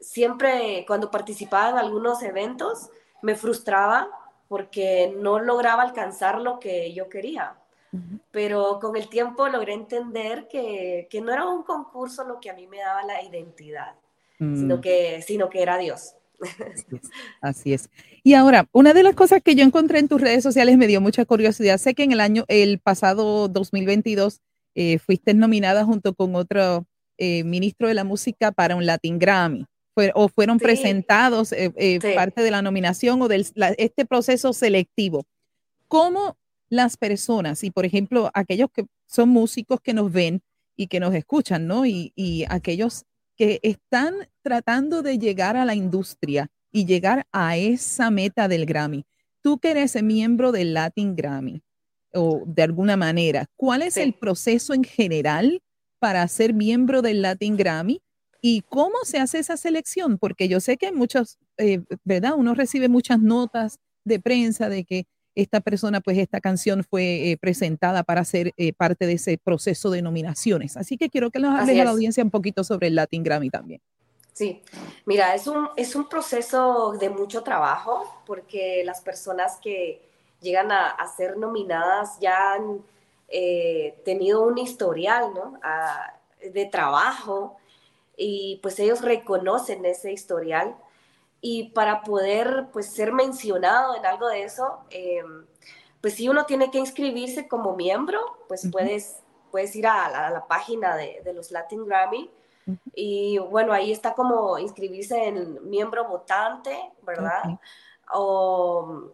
siempre 0.00 0.84
cuando 0.86 1.10
participaba 1.10 1.70
en 1.70 1.78
algunos 1.78 2.22
eventos 2.22 2.90
me 3.22 3.36
frustraba 3.36 4.08
porque 4.48 5.14
no 5.16 5.38
lograba 5.38 5.82
alcanzar 5.82 6.40
lo 6.40 6.58
que 6.58 6.92
yo 6.92 7.08
quería. 7.08 7.56
Pero 8.30 8.78
con 8.80 8.96
el 8.96 9.08
tiempo 9.08 9.48
logré 9.48 9.74
entender 9.74 10.48
que, 10.48 11.06
que, 11.10 11.20
no 11.20 11.32
era 11.32 11.46
un 11.46 11.62
concurso 11.62 12.24
lo 12.24 12.40
que 12.40 12.50
a 12.50 12.54
mí 12.54 12.66
me 12.66 12.78
daba 12.78 13.04
la 13.04 13.22
identidad, 13.22 13.94
sino, 14.38 14.78
mm. 14.78 14.80
que, 14.80 15.22
sino 15.22 15.48
que 15.48 15.62
era 15.62 15.78
Dios. 15.78 16.14
Así 17.40 17.72
es. 17.72 17.88
Y 18.22 18.34
ahora, 18.34 18.68
una 18.72 18.92
de 18.92 19.02
las 19.02 19.14
cosas 19.14 19.42
que 19.42 19.54
yo 19.54 19.64
encontré 19.64 19.98
en 19.98 20.08
tus 20.08 20.20
redes 20.20 20.42
sociales 20.42 20.76
me 20.76 20.86
dio 20.86 21.00
mucha 21.00 21.24
curiosidad. 21.24 21.78
Sé 21.78 21.94
que 21.94 22.02
en 22.02 22.12
el 22.12 22.20
año, 22.20 22.44
el 22.48 22.78
pasado 22.80 23.48
2022, 23.48 24.40
eh, 24.74 24.98
fuiste 24.98 25.34
nominada 25.34 25.84
junto 25.84 26.14
con 26.14 26.34
otro 26.34 26.86
eh, 27.18 27.44
ministro 27.44 27.86
de 27.88 27.94
la 27.94 28.04
música 28.04 28.50
para 28.50 28.76
un 28.76 28.86
Latin 28.86 29.18
Grammy. 29.18 29.66
o 30.14 30.28
fueron 30.28 30.58
presentados 30.58 31.52
eh, 31.52 32.00
parte 32.16 32.42
de 32.42 32.50
la 32.50 32.62
nominación 32.62 33.22
o 33.22 33.28
de 33.28 33.46
este 33.78 34.04
proceso 34.04 34.52
selectivo. 34.52 35.24
¿Cómo 35.86 36.36
las 36.74 36.96
personas 36.96 37.64
y, 37.64 37.70
por 37.70 37.86
ejemplo, 37.86 38.30
aquellos 38.34 38.70
que 38.72 38.86
son 39.06 39.28
músicos 39.28 39.80
que 39.80 39.94
nos 39.94 40.12
ven 40.12 40.42
y 40.76 40.88
que 40.88 41.00
nos 41.00 41.14
escuchan, 41.14 41.66
¿no? 41.66 41.86
Y, 41.86 42.12
y 42.16 42.44
aquellos 42.48 43.04
que 43.36 43.60
están 43.62 44.14
tratando 44.42 45.02
de 45.02 45.18
llegar 45.18 45.56
a 45.56 45.64
la 45.64 45.74
industria 45.74 46.50
y 46.72 46.84
llegar 46.86 47.26
a 47.32 47.56
esa 47.56 48.10
meta 48.10 48.48
del 48.48 48.66
Grammy. 48.66 49.04
Tú 49.42 49.58
que 49.58 49.70
eres 49.70 50.00
miembro 50.02 50.52
del 50.52 50.74
Latin 50.74 51.14
Grammy 51.14 51.62
o 52.12 52.42
de 52.46 52.62
alguna 52.62 52.96
manera, 52.96 53.46
¿cuál 53.56 53.82
es 53.82 53.96
el 53.96 54.14
proceso 54.14 54.74
en 54.74 54.84
general 54.84 55.62
para 55.98 56.26
ser 56.28 56.54
miembro 56.54 57.02
del 57.02 57.22
Latin 57.22 57.56
Grammy? 57.56 58.02
¿Y 58.40 58.62
cómo 58.62 58.96
se 59.04 59.18
hace 59.18 59.38
esa 59.38 59.56
selección? 59.56 60.18
Porque 60.18 60.48
yo 60.48 60.60
sé 60.60 60.76
que 60.76 60.92
muchos, 60.92 61.38
eh, 61.56 61.82
¿verdad? 62.04 62.34
Uno 62.36 62.54
recibe 62.54 62.88
muchas 62.88 63.20
notas 63.20 63.78
de 64.04 64.20
prensa 64.20 64.68
de 64.68 64.84
que 64.84 65.06
esta 65.34 65.60
persona, 65.60 66.00
pues 66.00 66.18
esta 66.18 66.40
canción 66.40 66.84
fue 66.84 67.30
eh, 67.30 67.36
presentada 67.36 68.02
para 68.02 68.24
ser 68.24 68.52
eh, 68.56 68.72
parte 68.72 69.06
de 69.06 69.14
ese 69.14 69.38
proceso 69.38 69.90
de 69.90 70.02
nominaciones. 70.02 70.76
Así 70.76 70.96
que 70.96 71.10
quiero 71.10 71.30
que 71.30 71.40
nos 71.40 71.58
hables 71.58 71.80
a 71.80 71.84
la 71.84 71.90
audiencia 71.90 72.22
un 72.22 72.30
poquito 72.30 72.64
sobre 72.64 72.88
el 72.88 72.94
Latin 72.94 73.22
Grammy 73.22 73.50
también. 73.50 73.80
Sí, 74.32 74.62
mira, 75.06 75.34
es 75.34 75.46
un, 75.46 75.68
es 75.76 75.94
un 75.94 76.08
proceso 76.08 76.92
de 76.98 77.08
mucho 77.08 77.42
trabajo 77.42 78.22
porque 78.26 78.82
las 78.84 79.00
personas 79.00 79.58
que 79.62 80.02
llegan 80.40 80.72
a, 80.72 80.96
ser 81.16 81.36
nominadas 81.36 82.18
ya 82.20 82.54
han 82.54 82.84
eh, 83.28 83.96
tenido 84.04 84.42
un 84.42 84.58
historial 84.58 85.32
¿no? 85.34 85.58
de 86.52 86.66
trabajo 86.66 87.56
y 88.16 88.58
pues 88.62 88.78
ellos 88.80 89.02
reconocen 89.02 89.84
ese 89.84 90.12
historial 90.12 90.74
y 91.46 91.64
para 91.72 92.00
poder 92.00 92.68
pues 92.72 92.86
ser 92.86 93.12
mencionado 93.12 93.94
en 93.96 94.06
algo 94.06 94.28
de 94.28 94.44
eso, 94.44 94.78
em, 94.88 95.44
pues 96.00 96.14
si 96.14 96.26
uno 96.26 96.46
tiene 96.46 96.70
que 96.70 96.78
inscribirse 96.78 97.48
como 97.48 97.76
miembro, 97.76 98.18
pues 98.48 98.66
puedes 98.72 99.22
puedes 99.50 99.76
ir 99.76 99.86
a 99.86 100.30
la, 100.30 100.46
página 100.48 100.96
de, 100.96 101.32
los 101.34 101.50
Latin 101.50 101.84
Grammy. 101.84 102.30
Y 102.94 103.38
bueno, 103.38 103.74
ahí 103.74 103.92
está 103.92 104.14
como 104.14 104.58
inscribirse 104.58 105.28
en 105.28 105.68
miembro 105.68 106.08
votante, 106.08 106.76
¿verdad? 107.02 107.60
O 108.12 109.10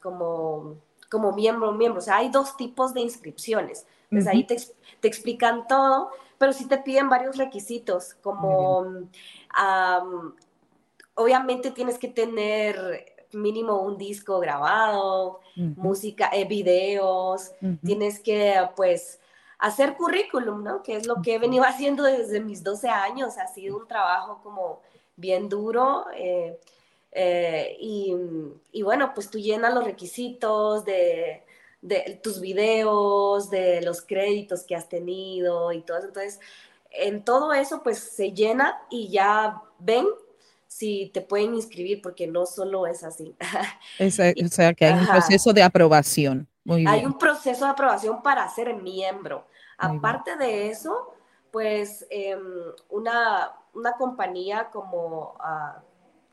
como, 0.00 0.74
como 1.08 1.32
miembro, 1.32 1.70
miembro. 1.70 2.00
O 2.00 2.02
sea, 2.02 2.16
hay 2.16 2.30
dos 2.30 2.56
tipos 2.56 2.92
de 2.92 3.00
inscripciones. 3.00 3.86
Entonces 4.10 4.26
ahí 4.26 4.44
te, 4.44 4.56
te, 5.00 5.08
explican 5.08 5.68
todo, 5.68 6.10
pero 6.36 6.52
sí 6.52 6.66
te 6.66 6.78
piden 6.78 7.08
varios 7.08 7.36
requisitos, 7.38 8.14
como 8.22 9.08
obviamente 11.14 11.70
tienes 11.70 11.98
que 11.98 12.08
tener 12.08 13.12
mínimo 13.32 13.80
un 13.80 13.96
disco 13.96 14.40
grabado, 14.40 15.40
música, 15.56 16.30
eh, 16.32 16.44
videos, 16.44 17.52
tienes 17.84 18.20
que 18.20 18.54
pues 18.76 19.20
hacer 19.58 19.96
currículum, 19.96 20.62
¿no? 20.62 20.82
Que 20.82 20.96
es 20.96 21.06
lo 21.06 21.22
que 21.22 21.34
he 21.34 21.38
venido 21.38 21.64
haciendo 21.66 22.02
desde 22.04 22.40
mis 22.40 22.62
12 22.62 22.88
años, 22.88 23.38
ha 23.38 23.46
sido 23.46 23.78
un 23.78 23.88
trabajo 23.88 24.40
como 24.42 24.80
bien 25.16 25.48
duro. 25.48 26.06
Eh, 26.14 26.58
eh, 27.12 27.76
y, 27.78 28.82
bueno, 28.82 29.12
pues 29.14 29.30
tú 29.30 29.38
llenas 29.38 29.74
los 29.74 29.84
requisitos 29.84 30.84
de, 30.84 31.44
de, 31.82 32.20
tus 32.22 32.40
videos, 32.40 33.50
de 33.50 33.82
los 33.82 34.02
créditos 34.02 34.64
que 34.64 34.74
has 34.74 34.88
tenido 34.88 35.72
y 35.72 35.82
todo 35.82 35.98
eso. 35.98 36.06
Entonces, 36.08 36.40
en 36.90 37.24
todo 37.24 37.52
eso, 37.52 37.82
pues 37.82 37.98
se 37.98 38.32
llena 38.32 38.82
y 38.90 39.08
ya 39.10 39.62
ven 39.78 40.06
si 40.76 41.10
te 41.12 41.20
pueden 41.20 41.54
inscribir, 41.54 42.00
porque 42.00 42.26
no 42.26 42.46
solo 42.46 42.86
es 42.86 43.04
así. 43.04 43.36
o 44.00 44.48
sea, 44.48 44.72
que 44.72 44.86
hay 44.86 44.98
un 44.98 45.06
proceso 45.06 45.52
de 45.52 45.62
aprobación. 45.62 46.48
Muy 46.64 46.86
hay 46.86 47.04
un 47.04 47.18
proceso 47.18 47.64
de 47.64 47.72
aprobación 47.72 48.22
para 48.22 48.48
ser 48.48 48.74
miembro. 48.74 49.46
Aparte 49.76 50.36
de 50.36 50.70
eso, 50.70 51.14
pues 51.50 52.06
em, 52.08 52.40
una, 52.88 53.52
una, 53.74 53.92
compañía 53.92 54.70
como 54.72 55.34
ah, 55.40 55.82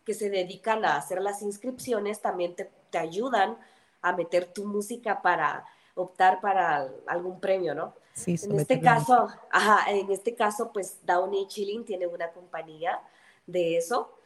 que 0.06 0.14
se 0.14 0.30
dedican 0.30 0.86
a 0.86 0.98
hacer 0.98 1.22
las 1.22 1.42
inscripciones 1.42 2.22
también 2.22 2.56
te, 2.56 2.72
te, 2.92 3.00
ayudan 3.00 3.58
a 4.02 4.14
meter 4.14 4.46
tu 4.46 4.66
música 4.66 5.22
para 5.22 5.66
optar 5.96 6.40
para 6.42 6.88
algún 7.08 7.40
premio, 7.40 7.74
¿no? 7.74 7.94
Sí, 8.14 8.36
en 8.44 8.60
este 8.60 8.80
caso, 8.80 9.28
ajá, 9.52 9.92
en 9.92 10.12
este 10.12 10.36
caso, 10.36 10.72
pues 10.72 11.00
Downey 11.04 11.48
Chilling 11.48 11.86
tiene 11.86 12.06
una 12.06 12.30
compañía 12.32 13.00
de 13.48 13.78
eso 13.78 14.19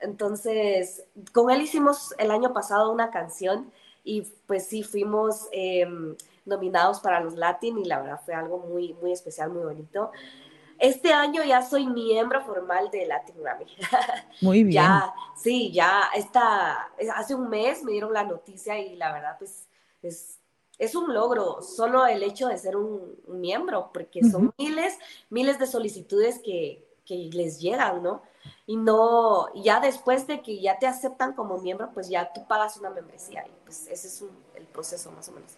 entonces, 0.00 1.04
con 1.32 1.50
él 1.50 1.62
hicimos 1.62 2.14
el 2.18 2.30
año 2.30 2.52
pasado 2.52 2.92
una 2.92 3.10
canción 3.10 3.72
y 4.02 4.22
pues 4.46 4.66
sí, 4.66 4.82
fuimos 4.82 5.48
em, 5.52 6.14
nominados 6.44 7.00
para 7.00 7.20
los 7.20 7.34
Latin 7.34 7.78
y 7.78 7.84
la 7.84 8.00
verdad 8.00 8.20
fue 8.24 8.34
algo 8.34 8.58
muy, 8.58 8.92
muy 8.94 9.12
especial, 9.12 9.50
muy 9.50 9.62
bonito. 9.64 10.12
Este 10.78 11.12
año 11.12 11.42
ya 11.44 11.62
soy 11.62 11.86
miembro 11.86 12.44
formal 12.44 12.90
de 12.90 13.06
Latin 13.06 13.36
Grammy. 13.38 13.66
Muy 14.40 14.64
bien. 14.64 14.74
ya, 14.74 15.14
sí, 15.36 15.72
ya 15.72 16.10
está, 16.14 16.90
hace 17.14 17.34
un 17.34 17.48
mes 17.48 17.84
me 17.84 17.92
dieron 17.92 18.12
la 18.12 18.24
noticia 18.24 18.78
y 18.78 18.96
la 18.96 19.12
verdad 19.12 19.36
pues 19.38 19.68
es, 20.02 20.40
es 20.78 20.96
un 20.96 21.14
logro 21.14 21.62
solo 21.62 22.06
el 22.06 22.24
hecho 22.24 22.48
de 22.48 22.58
ser 22.58 22.76
un, 22.76 23.16
miembro, 23.28 23.90
porque 23.94 24.22
son 24.24 24.52
miles, 24.58 24.98
miles 25.30 25.58
de 25.58 25.66
solicitudes 25.66 26.40
que, 26.40 26.84
que 27.06 27.30
les 27.32 27.60
llegan, 27.60 28.02
¿no? 28.02 28.22
Y 28.66 28.76
no, 28.76 29.46
ya 29.54 29.80
después 29.80 30.26
de 30.26 30.40
que 30.42 30.60
ya 30.60 30.78
te 30.78 30.86
aceptan 30.86 31.34
como 31.34 31.58
miembro, 31.58 31.90
pues 31.92 32.08
ya 32.08 32.32
tú 32.32 32.46
pagas 32.46 32.76
una 32.78 32.90
membresía 32.90 33.44
y 33.46 33.50
pues 33.64 33.86
ese 33.88 34.08
es 34.08 34.24
el 34.56 34.64
proceso 34.64 35.10
más 35.12 35.28
o 35.28 35.32
menos. 35.32 35.52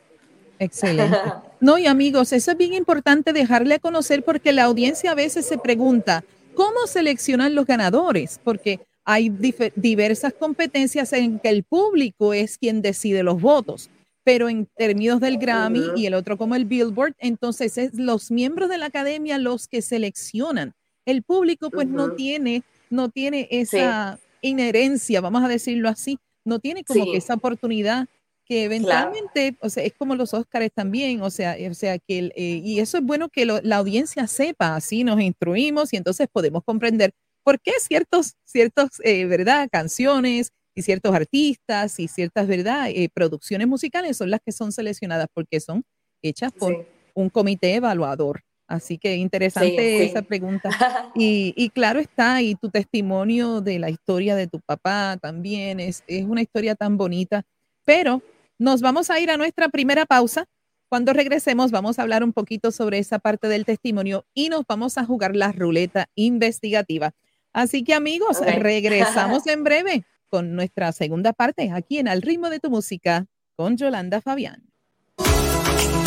Excelente. 0.58 1.16
No, 1.60 1.78
y 1.78 1.86
amigos, 1.86 2.32
eso 2.32 2.50
es 2.50 2.56
bien 2.56 2.74
importante 2.74 3.32
dejarle 3.32 3.76
a 3.76 3.78
conocer 3.78 4.24
porque 4.24 4.52
la 4.52 4.64
audiencia 4.64 5.12
a 5.12 5.14
veces 5.14 5.46
se 5.46 5.58
pregunta, 5.58 6.22
¿cómo 6.54 6.86
seleccionan 6.86 7.54
los 7.54 7.66
ganadores? 7.66 8.40
Porque 8.44 8.80
hay 9.04 9.30
diversas 9.76 10.34
competencias 10.34 11.12
en 11.12 11.38
que 11.38 11.48
el 11.48 11.62
público 11.62 12.34
es 12.34 12.58
quien 12.58 12.82
decide 12.82 13.22
los 13.22 13.40
votos, 13.40 13.88
pero 14.24 14.48
en 14.48 14.66
términos 14.76 15.20
del 15.20 15.38
Grammy 15.38 15.92
y 15.94 16.06
el 16.06 16.14
otro 16.14 16.36
como 16.36 16.56
el 16.56 16.64
Billboard, 16.64 17.14
entonces 17.18 17.78
es 17.78 17.94
los 17.94 18.30
miembros 18.30 18.68
de 18.68 18.78
la 18.78 18.86
academia 18.86 19.38
los 19.38 19.68
que 19.68 19.80
seleccionan. 19.80 20.74
El 21.04 21.22
público 21.22 21.70
pues 21.70 21.86
no 21.86 22.12
tiene 22.12 22.64
no 22.90 23.08
tiene 23.08 23.48
esa 23.50 24.18
inherencia, 24.42 25.20
vamos 25.20 25.42
a 25.44 25.48
decirlo 25.48 25.88
así, 25.88 26.18
no 26.44 26.58
tiene 26.58 26.84
como 26.84 27.04
que 27.04 27.16
esa 27.16 27.34
oportunidad 27.34 28.06
que 28.44 28.64
eventualmente, 28.64 29.56
o 29.60 29.68
sea, 29.68 29.82
es 29.82 29.92
como 29.94 30.14
los 30.14 30.32
Óscares 30.32 30.70
también, 30.72 31.20
o 31.20 31.30
sea, 31.30 31.56
o 31.68 31.74
sea 31.74 31.98
que, 31.98 32.30
eh, 32.36 32.60
y 32.64 32.78
eso 32.78 32.98
es 32.98 33.04
bueno 33.04 33.28
que 33.28 33.44
la 33.44 33.76
audiencia 33.76 34.26
sepa, 34.28 34.76
así 34.76 35.02
nos 35.02 35.20
instruimos 35.20 35.92
y 35.92 35.96
entonces 35.96 36.28
podemos 36.32 36.62
comprender 36.62 37.12
por 37.42 37.60
qué 37.60 37.72
ciertos, 37.80 38.34
ciertos, 38.44 38.88
eh, 39.04 39.24
¿verdad? 39.26 39.68
Canciones 39.70 40.52
y 40.74 40.82
ciertos 40.82 41.14
artistas 41.14 41.98
y 41.98 42.06
ciertas, 42.06 42.46
¿verdad? 42.46 42.88
Eh, 42.88 43.08
producciones 43.12 43.66
musicales 43.66 44.16
son 44.16 44.30
las 44.30 44.40
que 44.44 44.52
son 44.52 44.72
seleccionadas 44.72 45.26
porque 45.32 45.60
son 45.60 45.84
hechas 46.22 46.52
por 46.52 46.86
un 47.14 47.30
comité 47.30 47.74
evaluador. 47.74 48.42
Así 48.68 48.98
que 48.98 49.16
interesante 49.16 50.04
esa 50.04 50.22
pregunta. 50.22 50.70
Y, 51.14 51.70
claro 51.70 52.00
está, 52.00 52.42
y 52.42 52.54
tu 52.56 52.68
testimonio 52.68 53.60
de 53.60 53.78
la 53.78 53.90
historia 53.90 54.36
de 54.36 54.46
tu 54.46 54.60
papá 54.60 55.16
también 55.20 55.80
es, 55.80 56.02
es 56.06 56.24
una 56.24 56.42
historia 56.42 56.74
tan 56.74 56.96
bonita. 56.96 57.44
Pero 57.84 58.22
nos 58.58 58.80
vamos 58.80 59.10
a 59.10 59.20
ir 59.20 59.30
a 59.30 59.36
nuestra 59.36 59.68
primera 59.68 60.04
pausa. 60.04 60.46
Cuando 60.88 61.12
regresemos 61.12 61.70
vamos 61.70 61.98
a 61.98 62.02
hablar 62.02 62.22
un 62.22 62.32
poquito 62.32 62.70
sobre 62.70 62.98
esa 62.98 63.18
parte 63.18 63.48
del 63.48 63.64
testimonio 63.64 64.24
y 64.34 64.48
nos 64.48 64.64
vamos 64.68 64.98
a 64.98 65.04
jugar 65.04 65.34
la 65.34 65.52
ruleta 65.52 66.08
investigativa. 66.14 67.12
Así 67.52 67.82
que 67.82 67.94
amigos, 67.94 68.40
regresamos 68.40 69.46
en 69.46 69.64
breve 69.64 70.04
con 70.28 70.54
nuestra 70.54 70.92
segunda 70.92 71.32
parte 71.32 71.70
aquí 71.70 71.98
en 71.98 72.08
Al 72.08 72.22
ritmo 72.22 72.50
de 72.50 72.60
tu 72.60 72.70
música 72.70 73.26
con 73.56 73.76
Yolanda 73.76 74.20
Fabián. 74.20 74.62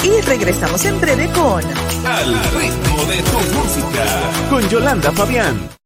Y 0.04 0.22
regresamos 0.22 0.86
en 0.86 1.00
breve 1.02 1.30
con 1.34 1.64
Al 2.06 2.34
ritmo 2.54 3.06
de 3.06 3.18
tu 3.24 3.40
música 3.58 4.50
con 4.50 4.68
Yolanda 4.70 5.12
Fabián. 5.12 5.79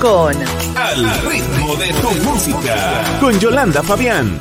Con 0.00 0.34
Al 0.76 1.04
ritmo 1.28 1.76
de 1.76 1.92
tu 2.00 2.10
música. 2.24 3.18
Con 3.20 3.38
Yolanda 3.38 3.82
Fabián. 3.82 4.40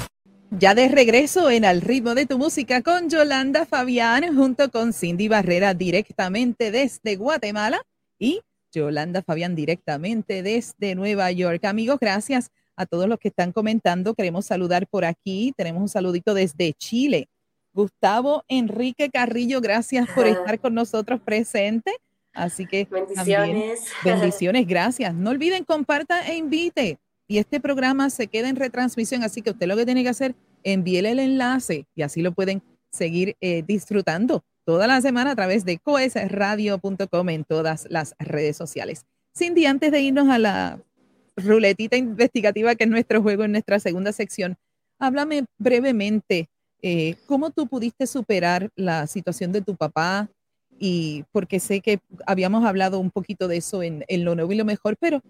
Ya 0.51 0.73
de 0.73 0.87
regreso 0.87 1.49
en 1.49 1.65
Al 1.65 1.81
ritmo 1.81 2.15
de 2.15 2.25
tu 2.25 2.37
música 2.37 2.81
con 2.81 3.09
Yolanda 3.09 3.65
Fabián 3.65 4.35
junto 4.35 4.71
con 4.71 4.93
Cindy 4.93 5.27
Barrera 5.27 5.73
directamente 5.73 6.71
desde 6.71 7.17
Guatemala 7.17 7.81
y 8.17 8.39
Yolanda 8.71 9.21
Fabián 9.21 9.53
directamente 9.53 10.43
desde 10.43 10.95
Nueva 10.95 11.29
York. 11.31 11.65
Amigos, 11.65 11.99
gracias 11.99 12.51
a 12.77 12.85
todos 12.85 13.09
los 13.09 13.19
que 13.19 13.27
están 13.27 13.51
comentando. 13.51 14.13
Queremos 14.13 14.45
saludar 14.45 14.87
por 14.87 15.03
aquí. 15.03 15.53
Tenemos 15.57 15.81
un 15.81 15.89
saludito 15.89 16.33
desde 16.33 16.73
Chile. 16.73 17.27
Gustavo 17.73 18.43
Enrique 18.47 19.09
Carrillo, 19.09 19.59
gracias 19.59 20.07
por 20.15 20.25
estar 20.25 20.59
con 20.59 20.73
nosotros 20.73 21.19
presente. 21.19 21.91
Así 22.39 22.65
que 22.65 22.87
bendiciones. 22.89 23.81
bendiciones, 24.03 24.67
gracias. 24.67 25.13
No 25.13 25.29
olviden, 25.29 25.65
comparta 25.65 26.27
e 26.27 26.35
invite. 26.35 26.97
Y 27.27 27.37
este 27.37 27.59
programa 27.59 28.09
se 28.09 28.27
queda 28.27 28.49
en 28.49 28.55
retransmisión, 28.55 29.23
así 29.23 29.41
que 29.41 29.51
usted 29.51 29.67
lo 29.67 29.75
que 29.75 29.85
tiene 29.85 30.03
que 30.03 30.09
hacer, 30.09 30.35
envíele 30.63 31.11
el 31.11 31.19
enlace 31.19 31.85
y 31.95 32.01
así 32.01 32.21
lo 32.21 32.31
pueden 32.31 32.63
seguir 32.91 33.35
eh, 33.39 33.63
disfrutando 33.67 34.43
toda 34.65 34.87
la 34.87 34.99
semana 35.01 35.31
a 35.31 35.35
través 35.35 35.63
de 35.63 35.77
coesradio.com 35.77 37.29
en 37.29 37.43
todas 37.43 37.85
las 37.89 38.15
redes 38.17 38.57
sociales. 38.57 39.05
Cindy, 39.37 39.65
antes 39.65 39.91
de 39.91 40.01
irnos 40.01 40.29
a 40.29 40.39
la 40.39 40.81
ruletita 41.35 41.97
investigativa 41.97 42.75
que 42.75 42.85
es 42.85 42.89
nuestro 42.89 43.21
juego 43.21 43.43
en 43.43 43.51
nuestra 43.51 43.79
segunda 43.79 44.11
sección, 44.11 44.57
háblame 44.97 45.45
brevemente 45.57 46.49
eh, 46.81 47.15
cómo 47.25 47.51
tú 47.51 47.67
pudiste 47.67 48.07
superar 48.07 48.69
la 48.75 49.05
situación 49.07 49.51
de 49.51 49.61
tu 49.61 49.75
papá 49.75 50.29
y 50.79 51.25
porque 51.31 51.59
sé 51.59 51.81
que 51.81 51.99
habíamos 52.25 52.65
hablado 52.65 52.99
un 52.99 53.11
poquito 53.11 53.47
de 53.47 53.57
eso 53.57 53.83
en, 53.83 54.05
lo 54.09 54.35
nuevo 54.35 54.51
y 54.51 54.55
lo 54.55 54.65
mejor, 54.65 54.95
pero 54.97 55.21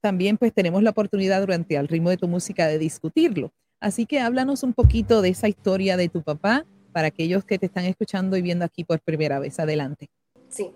también 0.00 0.38
pues 0.38 0.52
tenemos 0.54 0.82
la 0.82 0.90
oportunidad 0.90 1.40
durante 1.40 1.76
el 1.76 1.88
ritmo 1.88 2.10
de 2.10 2.16
tu 2.16 2.28
música 2.28 2.66
de 2.66 2.78
discutirlo. 2.78 3.52
Así 3.80 4.06
que 4.06 4.20
háblanos 4.20 4.62
un 4.62 4.74
poquito 4.74 5.22
de 5.22 5.30
esa 5.30 5.48
historia 5.48 5.96
de 5.96 6.08
tu 6.08 6.22
papá 6.22 6.64
para 6.92 7.08
aquellos 7.08 7.44
que 7.44 7.58
te 7.58 7.66
están 7.66 7.84
escuchando 7.84 8.36
y 8.36 8.42
viendo 8.42 8.64
aquí 8.64 8.84
por 8.84 9.00
primera 9.00 9.38
vez. 9.38 9.58
Adelante. 9.58 10.08
Sí. 10.48 10.72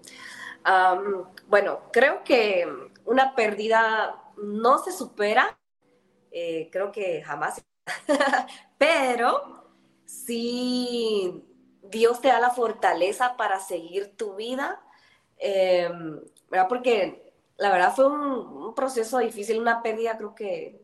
bueno, 1.49 1.81
creo 1.93 2.25
que 2.25 2.67
una 3.05 3.35
pérdida 3.35 4.23
no 4.43 4.79
se 4.79 4.93
supera, 4.93 5.59
eh, 6.31 6.69
creo 6.73 6.91
que 6.91 7.23
jamás, 7.23 7.63
pero 8.79 9.69
sí 10.05 11.45
Dios 11.91 12.21
te 12.21 12.29
da 12.29 12.41
la 12.41 12.51
fortaleza 12.51 13.37
para 13.37 13.61
seguir 13.61 14.17
tu 14.17 14.35
vida, 14.35 14.81
em, 15.39 16.21
¿verdad? 16.51 16.69
Porque 16.69 17.33
la 17.57 17.71
verdad 17.71 17.95
fue 17.95 18.07
un, 18.07 18.75
proceso 18.75 19.19
difícil, 19.19 19.61
una 19.61 19.83
pérdida, 19.83 20.17
creo 20.17 20.35
que 20.35 20.81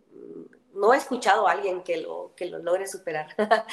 no 0.74 0.94
he 0.94 0.96
escuchado 0.96 1.48
a 1.48 1.52
alguien 1.52 1.82
que 1.82 1.96
lo, 1.96 2.32
que 2.36 2.46
lo 2.46 2.58
logre 2.58 2.86
superar, 2.86 3.34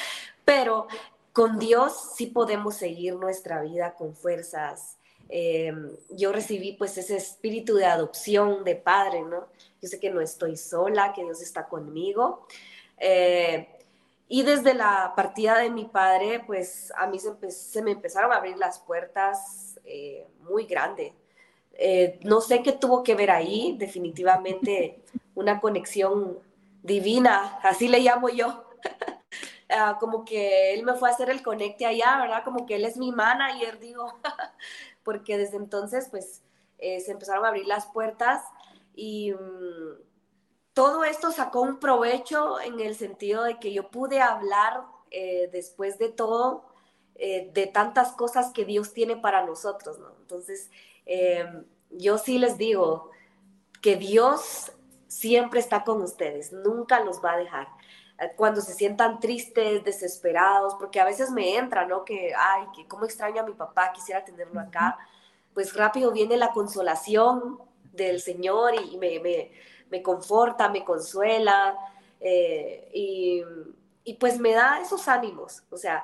pero 0.44 0.88
con 1.32 1.58
Dios 1.58 2.14
sí 2.16 2.26
podemos 2.26 2.74
seguir 2.74 3.14
nuestra 3.14 3.62
vida 3.62 3.94
con 3.94 4.16
fuerzas. 4.16 4.98
Em, 5.28 5.90
yo 6.10 6.32
recibí 6.32 6.72
pues 6.72 6.96
ese 6.98 7.16
espíritu 7.16 7.74
de 7.76 7.84
adopción 7.84 8.64
de 8.64 8.74
padre, 8.74 9.22
¿no? 9.22 9.46
Yo 9.80 9.88
sé 9.88 10.00
que 10.00 10.10
no 10.10 10.20
estoy 10.20 10.56
sola, 10.56 11.12
que 11.12 11.22
Dios 11.22 11.40
está 11.42 11.68
conmigo. 11.68 12.46
Eh, 12.96 13.77
y 14.28 14.42
desde 14.42 14.74
la 14.74 15.14
partida 15.16 15.58
de 15.58 15.70
mi 15.70 15.86
padre, 15.86 16.40
pues 16.46 16.92
a 16.96 17.06
mí 17.06 17.18
se, 17.18 17.82
me 17.82 17.92
empezaron 17.92 18.30
a 18.30 18.36
abrir 18.36 18.58
las 18.58 18.78
puertas 18.78 19.80
eh, 19.84 20.26
muy 20.40 20.66
grandes. 20.66 21.14
Eh, 21.72 22.20
no 22.24 22.42
sé 22.42 22.62
qué 22.62 22.72
tuvo 22.72 23.02
que 23.02 23.14
ver 23.14 23.30
ahí, 23.30 23.76
definitivamente 23.78 25.02
una 25.34 25.60
conexión 25.60 26.38
divina, 26.82 27.58
así 27.62 27.88
le 27.88 28.00
llamo 28.00 28.28
yo. 28.28 28.64
Ah, 29.70 29.98
como 30.00 30.24
que 30.24 30.72
él 30.72 30.82
me 30.82 30.94
fue 30.94 31.10
a 31.10 31.12
hacer 31.12 31.28
el 31.28 31.42
conecte 31.42 31.84
allá, 31.84 32.18
¿verdad? 32.22 32.42
Como 32.42 32.64
que 32.64 32.76
él 32.76 32.86
es 32.86 32.96
mi 32.96 33.12
manager, 33.12 33.78
digo, 33.78 34.18
porque 35.04 35.36
desde 35.36 35.58
entonces, 35.58 36.08
pues, 36.10 36.42
eh, 36.78 37.00
se 37.00 37.12
empezaron 37.12 37.44
a 37.44 37.48
abrir 37.48 37.66
las 37.66 37.84
puertas 37.84 38.42
y... 38.94 39.32
Mm, 39.34 40.07
todo 40.78 41.02
esto 41.02 41.32
sacó 41.32 41.62
un 41.62 41.80
provecho 41.80 42.60
en 42.60 42.78
el 42.78 42.94
sentido 42.94 43.42
de 43.42 43.58
que 43.58 43.72
yo 43.72 43.90
pude 43.90 44.20
hablar 44.20 44.84
eh, 45.10 45.48
después 45.50 45.98
de 45.98 46.08
todo 46.08 46.66
eh, 47.16 47.50
de 47.52 47.66
tantas 47.66 48.12
cosas 48.12 48.52
que 48.52 48.64
Dios 48.64 48.92
tiene 48.92 49.16
para 49.16 49.44
nosotros, 49.44 49.98
¿no? 49.98 50.12
Entonces, 50.20 50.70
eh, 51.04 51.44
yo 51.90 52.16
sí 52.16 52.38
les 52.38 52.58
digo 52.58 53.10
que 53.82 53.96
Dios 53.96 54.70
siempre 55.08 55.58
está 55.58 55.82
con 55.82 56.00
ustedes, 56.00 56.52
nunca 56.52 57.00
los 57.00 57.24
va 57.24 57.32
a 57.32 57.38
dejar. 57.38 57.66
Cuando 58.36 58.60
se 58.60 58.72
sientan 58.72 59.18
tristes, 59.18 59.82
desesperados, 59.82 60.76
porque 60.76 61.00
a 61.00 61.04
veces 61.04 61.32
me 61.32 61.56
entra, 61.56 61.86
¿no? 61.86 62.04
Que, 62.04 62.32
ay, 62.38 62.66
que 62.76 62.86
cómo 62.86 63.04
extraño 63.04 63.40
a 63.40 63.44
mi 63.44 63.54
papá, 63.54 63.90
quisiera 63.92 64.24
tenerlo 64.24 64.60
acá. 64.60 64.96
Pues 65.54 65.74
rápido 65.74 66.12
viene 66.12 66.36
la 66.36 66.52
consolación 66.52 67.58
del 67.94 68.20
Señor 68.20 68.74
y 68.76 68.96
me, 68.96 69.18
me 69.18 69.50
me 69.90 70.02
conforta, 70.02 70.68
me 70.68 70.84
consuela 70.84 71.76
eh, 72.20 72.88
y, 72.94 74.14
pues 74.14 74.40
me 74.40 74.52
da 74.52 74.80
esos 74.80 75.06
ánimos. 75.06 75.62
O 75.70 75.76
sea, 75.76 76.02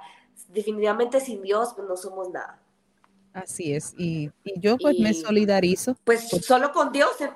definitivamente 0.49 1.21
sin 1.21 1.43
Dios 1.43 1.73
pues 1.75 1.89
no 1.89 1.97
somos 1.97 2.31
nada. 2.31 2.61
Así 3.33 3.73
es. 3.73 3.95
Y, 3.97 4.31
yo 4.57 4.77
pues 4.77 4.99
me 4.99 5.15
solidarizo. 5.15 5.97
Pues 6.05 6.29
solo 6.29 6.73
con 6.73 6.93
Dios. 6.93 7.21
Eh. 7.21 7.31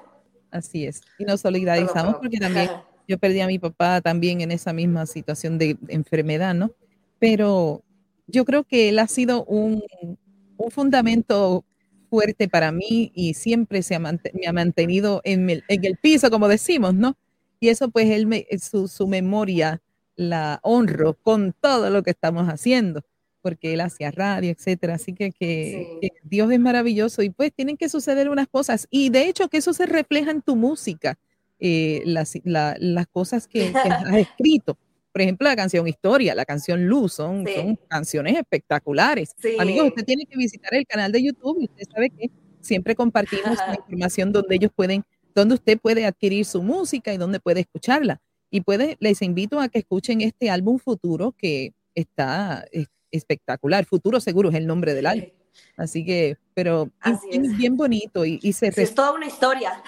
Así 0.50 0.86
es. 0.86 1.02
Y 1.18 1.24
nos 1.24 1.40
solidarizamos 1.40 2.16
porque 2.16 2.38
también 2.38 2.70
yo 3.06 3.18
perdí 3.18 3.40
a 3.40 3.46
mi 3.46 3.58
papá 3.58 4.00
también 4.00 4.40
en 4.42 4.52
esa 4.52 4.72
misma 4.72 5.06
situación 5.06 5.58
de 5.58 5.78
enfermedad, 5.88 6.54
¿no? 6.54 6.70
Pero 7.18 7.82
yo 8.26 8.44
creo 8.44 8.64
que 8.64 8.90
él 8.90 8.98
ha 8.98 9.08
sido 9.08 9.44
un, 9.44 9.82
un 10.58 10.70
fundamento 10.70 11.64
fuerte 12.08 12.48
para 12.48 12.72
mí 12.72 13.12
y 13.14 13.34
siempre 13.34 13.82
se 13.82 13.98
me 13.98 14.46
ha 14.46 14.52
mantenido 14.52 15.20
en 15.24 15.50
el, 15.50 15.64
en 15.68 15.84
el, 15.84 15.96
piso, 15.96 16.30
como 16.30 16.48
decimos, 16.48 16.94
¿no? 16.94 17.16
Y 17.60 17.68
eso 17.68 17.88
pues 17.90 18.10
él 18.10 18.26
me, 18.26 18.46
su, 18.60 18.88
su, 18.88 19.06
memoria 19.06 19.82
la 20.16 20.60
honro 20.62 21.14
con 21.14 21.54
todo 21.60 21.90
lo 21.90 22.02
que 22.02 22.10
estamos 22.10 22.48
haciendo, 22.48 23.02
porque 23.42 23.74
él 23.74 23.80
hacía 23.80 24.10
radio, 24.10 24.50
etcétera. 24.50 24.94
Así 24.94 25.12
que, 25.12 25.32
que, 25.32 25.98
Dios 26.22 26.50
es 26.50 26.60
maravilloso 26.60 27.22
y 27.22 27.30
pues 27.30 27.52
tienen 27.52 27.76
que 27.76 27.88
suceder 27.88 28.28
unas 28.28 28.48
cosas. 28.48 28.86
Y 28.90 29.10
de 29.10 29.28
hecho 29.28 29.48
que 29.48 29.58
eso 29.58 29.72
se 29.72 29.86
refleja 29.86 30.30
en 30.30 30.42
tu 30.42 30.56
música, 30.56 31.18
eh, 31.60 32.02
las, 32.04 32.38
las 32.44 33.06
cosas 33.08 33.48
que, 33.48 33.72
que 33.72 33.78
has 33.88 34.14
escrito 34.14 34.78
por 35.12 35.22
ejemplo, 35.22 35.48
la 35.48 35.56
canción 35.56 35.88
Historia, 35.88 36.34
la 36.34 36.44
canción 36.44 36.86
Luz, 36.86 37.14
son, 37.14 37.44
canciones 37.88 38.36
espectaculares. 38.36 39.34
Amigos, 39.58 39.88
usted 39.88 40.04
tiene 40.04 40.24
que 40.26 40.36
visitar 40.36 40.74
el 40.74 40.86
canal 40.86 41.12
de 41.12 41.22
YouTube 41.22 41.58
y 41.60 41.64
usted 41.64 41.84
sabe 41.92 42.10
que 42.10 42.30
siempre 42.60 42.94
compartimos 42.94 43.56
la 43.58 43.74
información 43.74 44.32
donde 44.32 44.54
ellos 44.54 44.70
pueden, 44.74 45.04
donde 45.34 45.54
usted 45.54 45.78
puede 45.78 46.06
adquirir 46.06 46.44
su 46.44 46.62
música 46.62 47.12
y 47.12 47.16
donde 47.16 47.40
puede 47.40 47.60
escucharla. 47.60 48.20
Y 48.50 48.62
puede, 48.62 48.96
les 49.00 49.20
invito 49.22 49.60
a 49.60 49.68
que 49.68 49.80
escuchen 49.80 50.20
este 50.20 50.50
álbum 50.50 50.78
Futuro 50.78 51.32
que 51.32 51.74
está 51.94 52.64
espectacular. 53.10 53.84
Futuro 53.84 54.20
Seguro 54.20 54.50
es 54.50 54.54
el 54.54 54.66
nombre 54.66 54.94
del 54.94 55.06
álbum. 55.06 55.28
Así 55.76 56.04
que, 56.04 56.36
pero 56.54 56.90
es, 57.04 57.56
bien 57.56 57.76
bonito 57.76 58.24
y, 58.24 58.38
y 58.42 58.52
se... 58.52 58.68
es 58.68 58.94
toda 58.94 59.12
una 59.12 59.26
historia. 59.26 59.82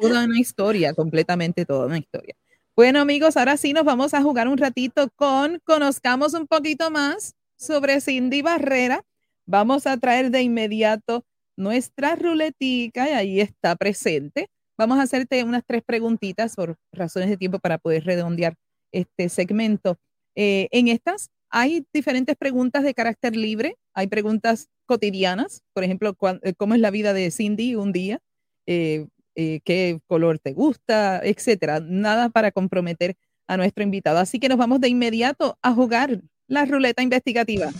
Es 0.00 0.08
toda 0.08 0.24
una 0.24 0.38
historia, 0.38 0.92
completamente 0.92 1.64
toda 1.64 1.86
una 1.86 1.98
historia. 1.98 2.34
Bueno, 2.76 2.98
amigos, 2.98 3.36
ahora 3.36 3.56
sí 3.56 3.72
nos 3.72 3.84
vamos 3.84 4.14
a 4.14 4.22
jugar 4.22 4.48
un 4.48 4.58
ratito 4.58 5.08
con 5.14 5.60
Conozcamos 5.62 6.34
un 6.34 6.48
poquito 6.48 6.90
más 6.90 7.36
sobre 7.56 8.00
Cindy 8.00 8.42
Barrera. 8.42 9.04
Vamos 9.46 9.86
a 9.86 9.96
traer 9.96 10.32
de 10.32 10.42
inmediato 10.42 11.24
nuestra 11.56 12.16
ruletica 12.16 13.08
y 13.08 13.12
ahí 13.12 13.40
está 13.40 13.76
presente. 13.76 14.48
Vamos 14.76 14.98
a 14.98 15.02
hacerte 15.02 15.44
unas 15.44 15.62
tres 15.64 15.82
preguntitas 15.86 16.56
por 16.56 16.76
razones 16.90 17.28
de 17.28 17.36
tiempo 17.36 17.60
para 17.60 17.78
poder 17.78 18.04
redondear 18.06 18.56
este 18.90 19.28
segmento. 19.28 19.96
Eh, 20.34 20.66
en 20.72 20.88
estas 20.88 21.30
hay 21.50 21.86
diferentes 21.92 22.34
preguntas 22.34 22.82
de 22.82 22.92
carácter 22.92 23.36
libre, 23.36 23.76
hay 23.92 24.08
preguntas 24.08 24.68
cotidianas, 24.86 25.62
por 25.74 25.84
ejemplo, 25.84 26.16
eh, 26.42 26.54
¿cómo 26.56 26.74
es 26.74 26.80
la 26.80 26.90
vida 26.90 27.12
de 27.12 27.30
Cindy 27.30 27.76
un 27.76 27.92
día? 27.92 28.18
Eh, 28.66 29.06
eh, 29.36 29.60
qué 29.64 30.00
color 30.06 30.38
te 30.38 30.52
gusta, 30.52 31.20
etcétera. 31.22 31.80
Nada 31.80 32.28
para 32.28 32.52
comprometer 32.52 33.16
a 33.46 33.56
nuestro 33.56 33.82
invitado. 33.82 34.18
Así 34.18 34.38
que 34.38 34.48
nos 34.48 34.58
vamos 34.58 34.80
de 34.80 34.88
inmediato 34.88 35.58
a 35.62 35.72
jugar 35.72 36.20
la 36.46 36.64
ruleta 36.64 37.02
investigativa. 37.02 37.70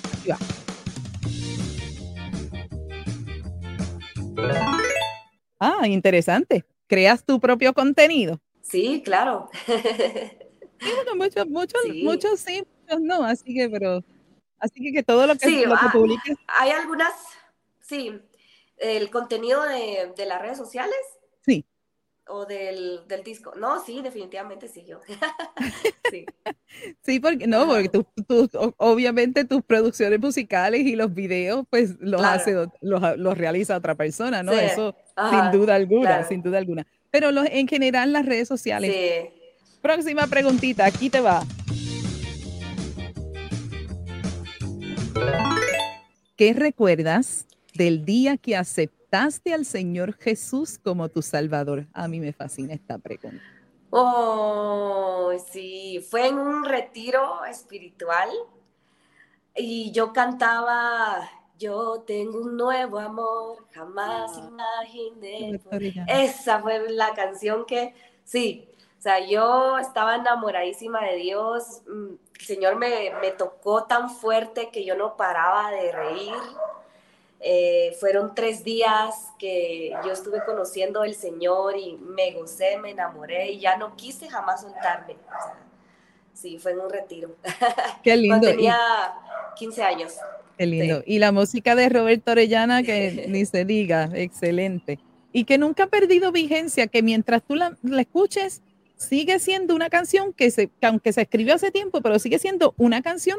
Ah, 5.60 5.86
interesante. 5.86 6.64
¿Creas 6.86 7.24
tu 7.24 7.40
propio 7.40 7.72
contenido? 7.72 8.40
Sí, 8.60 9.02
claro. 9.04 9.48
muchos, 11.16 11.48
muchos, 11.48 11.80
muchos 12.02 12.40
sí, 12.40 12.64
muchos 12.82 13.00
no. 13.00 13.24
Así 13.24 13.54
que, 13.54 13.68
pero, 13.68 14.02
así 14.58 14.82
que, 14.82 14.92
que 14.92 15.02
todo 15.02 15.26
lo 15.26 15.36
que, 15.36 15.46
sí, 15.46 15.64
lo 15.64 15.76
que 15.76 15.88
publiques. 15.92 16.36
Hay 16.48 16.70
algunas, 16.70 17.12
sí, 17.80 18.20
el 18.76 19.10
contenido 19.10 19.62
de, 19.62 20.12
de 20.16 20.26
las 20.26 20.42
redes 20.42 20.58
sociales 20.58 20.98
Sí. 21.14 21.23
O 22.26 22.46
del, 22.46 23.00
del 23.06 23.22
disco. 23.22 23.52
No, 23.56 23.84
sí, 23.84 24.00
definitivamente 24.02 24.68
sí, 24.68 24.84
yo. 24.86 25.00
sí. 26.10 26.24
Sí, 27.02 27.20
porque 27.20 27.46
no, 27.46 27.66
porque 27.66 27.88
tú, 27.88 28.06
tú, 28.26 28.48
obviamente 28.78 29.44
tus 29.44 29.62
producciones 29.62 30.18
musicales 30.20 30.80
y 30.82 30.96
los 30.96 31.12
videos, 31.14 31.64
pues 31.70 31.96
los 32.00 32.20
Claro. 32.20 32.40
hace, 32.40 32.52
los, 32.80 33.18
los 33.18 33.38
realiza 33.38 33.76
otra 33.76 33.94
persona, 33.94 34.42
¿no? 34.42 34.52
Sí, 34.52 34.58
Eso 34.62 34.96
ajá, 35.16 35.50
sin 35.52 35.60
duda 35.60 35.74
alguna, 35.74 36.08
claro. 36.08 36.28
sin 36.28 36.42
duda 36.42 36.58
alguna. 36.58 36.86
Pero 37.10 37.30
los, 37.30 37.46
en 37.50 37.68
general 37.68 38.12
las 38.12 38.26
redes 38.26 38.48
sociales. 38.48 38.92
Sí. 38.92 39.30
Próxima 39.82 40.26
preguntita, 40.26 40.86
aquí 40.86 41.10
te 41.10 41.20
va. 41.20 41.42
¿Qué 46.36 46.52
recuerdas 46.52 47.46
del 47.74 48.04
día 48.04 48.36
que 48.36 48.56
aceptaste 48.56 49.03
al 49.14 49.64
Señor 49.64 50.14
Jesús 50.14 50.78
como 50.82 51.08
tu 51.08 51.22
Salvador? 51.22 51.86
A 51.92 52.08
mí 52.08 52.20
me 52.20 52.32
fascina 52.32 52.74
esta 52.74 52.98
pregunta. 52.98 53.42
Oh, 53.90 55.32
sí, 55.52 56.04
fue 56.10 56.28
en 56.28 56.38
un 56.38 56.64
retiro 56.64 57.44
espiritual 57.44 58.28
y 59.54 59.92
yo 59.92 60.12
cantaba, 60.12 61.30
yo 61.58 62.02
tengo 62.04 62.40
un 62.40 62.56
nuevo 62.56 62.98
amor, 62.98 63.66
jamás 63.72 64.36
imaginé. 64.36 65.60
Esa 66.08 66.60
fue 66.60 66.90
la 66.90 67.14
canción 67.14 67.64
que, 67.66 67.94
sí, 68.24 68.68
o 68.98 69.02
sea, 69.02 69.24
yo 69.24 69.78
estaba 69.78 70.16
enamoradísima 70.16 71.04
de 71.04 71.16
Dios, 71.16 71.82
mm, 71.86 72.14
el 72.40 72.44
Señor 72.44 72.76
me, 72.76 73.12
me 73.20 73.30
tocó 73.30 73.84
tan 73.84 74.10
fuerte 74.10 74.70
que 74.72 74.84
yo 74.84 74.96
no 74.96 75.16
paraba 75.16 75.70
de 75.70 75.92
reír. 75.92 76.34
Eh, 77.46 77.94
fueron 78.00 78.34
tres 78.34 78.64
días 78.64 79.14
que 79.38 79.92
yo 80.02 80.12
estuve 80.12 80.42
conociendo 80.46 81.02
al 81.02 81.14
Señor 81.14 81.76
y 81.76 81.98
me 81.98 82.32
gocé, 82.32 82.78
me 82.78 82.90
enamoré 82.92 83.50
y 83.52 83.60
ya 83.60 83.76
no 83.76 83.94
quise 83.96 84.30
jamás 84.30 84.62
soltarme. 84.62 85.12
O 85.12 85.44
sea, 85.44 85.54
sí, 86.32 86.58
fue 86.58 86.72
en 86.72 86.80
un 86.80 86.88
retiro. 86.88 87.36
Qué 88.02 88.16
lindo. 88.16 88.38
Cuando 88.38 88.48
tenía 88.48 88.78
15 89.56 89.82
años. 89.82 90.14
Qué 90.56 90.64
lindo. 90.64 91.02
Y 91.04 91.18
la 91.18 91.32
música 91.32 91.74
de 91.74 91.90
Roberto 91.90 92.30
Orellana, 92.32 92.82
que 92.82 93.26
ni 93.28 93.44
se 93.44 93.66
diga, 93.66 94.08
excelente. 94.14 94.98
Y 95.30 95.44
que 95.44 95.58
nunca 95.58 95.84
ha 95.84 95.88
perdido 95.88 96.32
vigencia, 96.32 96.86
que 96.86 97.02
mientras 97.02 97.42
tú 97.42 97.56
la, 97.56 97.76
la 97.82 98.00
escuches, 98.00 98.62
sigue 98.96 99.38
siendo 99.38 99.74
una 99.74 99.90
canción 99.90 100.32
que, 100.32 100.50
se, 100.50 100.68
que 100.68 100.86
aunque 100.86 101.12
se 101.12 101.20
escribió 101.20 101.56
hace 101.56 101.70
tiempo, 101.70 102.00
pero 102.00 102.18
sigue 102.18 102.38
siendo 102.38 102.72
una 102.78 103.02
canción, 103.02 103.38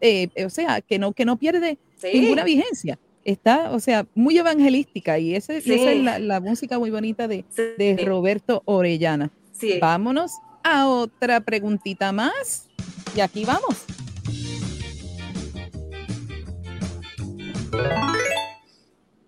eh, 0.00 0.28
o 0.46 0.48
sea, 0.48 0.80
que 0.80 0.98
no, 0.98 1.12
que 1.12 1.26
no 1.26 1.36
pierde 1.36 1.76
Sí. 1.96 2.18
ninguna 2.18 2.44
vigencia. 2.44 2.98
Está, 3.24 3.70
o 3.70 3.80
sea, 3.80 4.06
muy 4.14 4.36
evangelística 4.36 5.18
y, 5.18 5.30
Sí. 5.30 5.36
esa 5.36 5.54
es 5.54 6.02
la, 6.02 6.18
la 6.18 6.40
música 6.40 6.78
muy 6.78 6.90
bonita 6.90 7.28
de, 7.28 7.44
Sí. 7.50 7.62
de 7.78 8.02
Roberto 8.04 8.62
Orellana. 8.64 9.30
Sí. 9.52 9.78
Vámonos 9.80 10.32
a 10.64 10.88
otra 10.88 11.40
preguntita 11.40 12.10
más. 12.12 12.68
Y 13.16 13.20
aquí 13.20 13.44
vamos. 13.44 13.84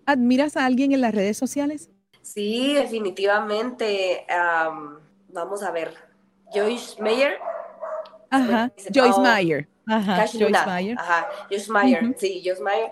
¿Admiras 0.05 0.55
a 0.57 0.65
alguien 0.65 0.91
en 0.91 1.01
las 1.01 1.13
redes 1.15 1.37
sociales? 1.37 1.89
Sí, 2.21 2.73
definitivamente. 2.73 4.25
am, 4.29 4.99
vamos 5.29 5.63
a 5.63 5.71
ver. 5.71 5.93
Joyce 6.53 7.01
Meyer. 7.01 7.37
Ajá, 8.29 8.71
Joyce 8.93 9.15
oh, 9.19 9.21
Meyer. 9.21 9.67
Ajá, 9.87 10.25
Joyce. 10.27 10.65
Meyer. 10.65 10.97
Ajá, 10.99 11.27
Joyce 11.49 11.71
Meyer. 11.71 12.15
Sí, 12.17 12.41
Joyce 12.43 12.61
Meyer. 12.61 12.91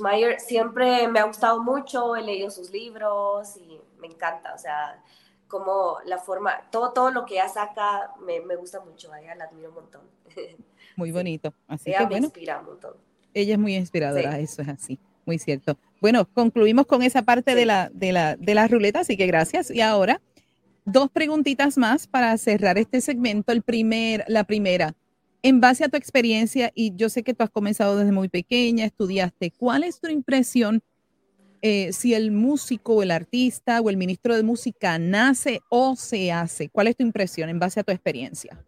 Meyer 0.00 0.40
siempre 0.40 1.08
me 1.08 1.20
ha 1.20 1.24
gustado 1.24 1.62
mucho. 1.62 2.16
He 2.16 2.22
leído 2.22 2.50
sus 2.50 2.70
libros 2.70 3.56
y 3.56 3.80
me 4.00 4.08
encanta. 4.08 4.54
O 4.54 4.58
sea, 4.58 5.02
como 5.46 5.98
la 6.04 6.18
forma, 6.18 6.68
todo, 6.70 6.92
todo 6.92 7.10
lo 7.10 7.24
que 7.24 7.34
ella 7.34 7.48
saca 7.48 8.12
me, 8.24 8.40
me 8.40 8.56
gusta 8.56 8.80
mucho. 8.80 9.12
A 9.12 9.20
ella 9.20 9.34
la 9.34 9.44
admiro 9.44 9.68
un 9.70 9.76
montón. 9.76 10.02
Muy 10.96 11.12
bonito. 11.12 11.54
Así 11.66 11.90
ella 11.90 11.98
que 11.98 12.04
me 12.04 12.10
bueno, 12.10 12.26
inspira 12.26 12.58
un 12.60 12.66
montón. 12.66 12.94
ella 13.34 13.52
es 13.54 13.58
muy 13.58 13.76
inspiradora, 13.76 14.32
Sí. 14.36 14.42
eso 14.42 14.62
es 14.62 14.68
así, 14.68 14.98
muy 15.24 15.38
cierto. 15.38 15.76
Bueno, 16.00 16.26
concluimos 16.34 16.86
con 16.86 17.02
esa 17.02 17.22
parte 17.22 17.54
de, 17.54 17.66
la, 17.66 17.88
de, 17.92 18.10
la, 18.12 18.34
de 18.36 18.54
la 18.54 18.66
ruleta, 18.66 19.00
así 19.00 19.16
que 19.16 19.26
gracias. 19.28 19.70
Y 19.70 19.80
ahora, 19.80 20.20
dos 20.84 21.08
preguntitas 21.10 21.78
más 21.78 22.08
para 22.08 22.36
cerrar 22.36 22.78
este 22.78 23.00
segmento. 23.00 23.52
El 23.52 23.62
primer, 23.62 24.24
la 24.26 24.42
primera, 24.44 24.94
en 25.42 25.60
base 25.60 25.84
a 25.84 25.88
tu 25.88 25.96
experiencia, 25.96 26.72
y 26.74 26.94
yo 26.96 27.08
sé 27.08 27.22
que 27.22 27.34
tú 27.34 27.44
has 27.44 27.50
comenzado 27.50 27.96
desde 27.96 28.12
muy 28.12 28.28
pequeña, 28.28 28.84
estudiaste, 28.84 29.52
¿cuál 29.52 29.84
es 29.84 30.00
tu 30.00 30.08
impresión 30.08 30.82
eh, 31.62 31.92
si 31.92 32.14
el 32.14 32.30
músico 32.30 32.94
o 32.94 33.02
el 33.02 33.10
artista 33.10 33.80
o 33.80 33.90
el 33.90 33.96
ministro 33.96 34.36
de 34.36 34.42
música 34.42 34.98
nace 34.98 35.60
o 35.68 35.96
se 35.96 36.32
hace? 36.32 36.68
¿Cuál 36.68 36.88
es 36.88 36.96
tu 36.96 37.02
impresión 37.02 37.48
en 37.48 37.58
base 37.58 37.80
a 37.80 37.84
tu 37.84 37.92
experiencia? 37.92 38.64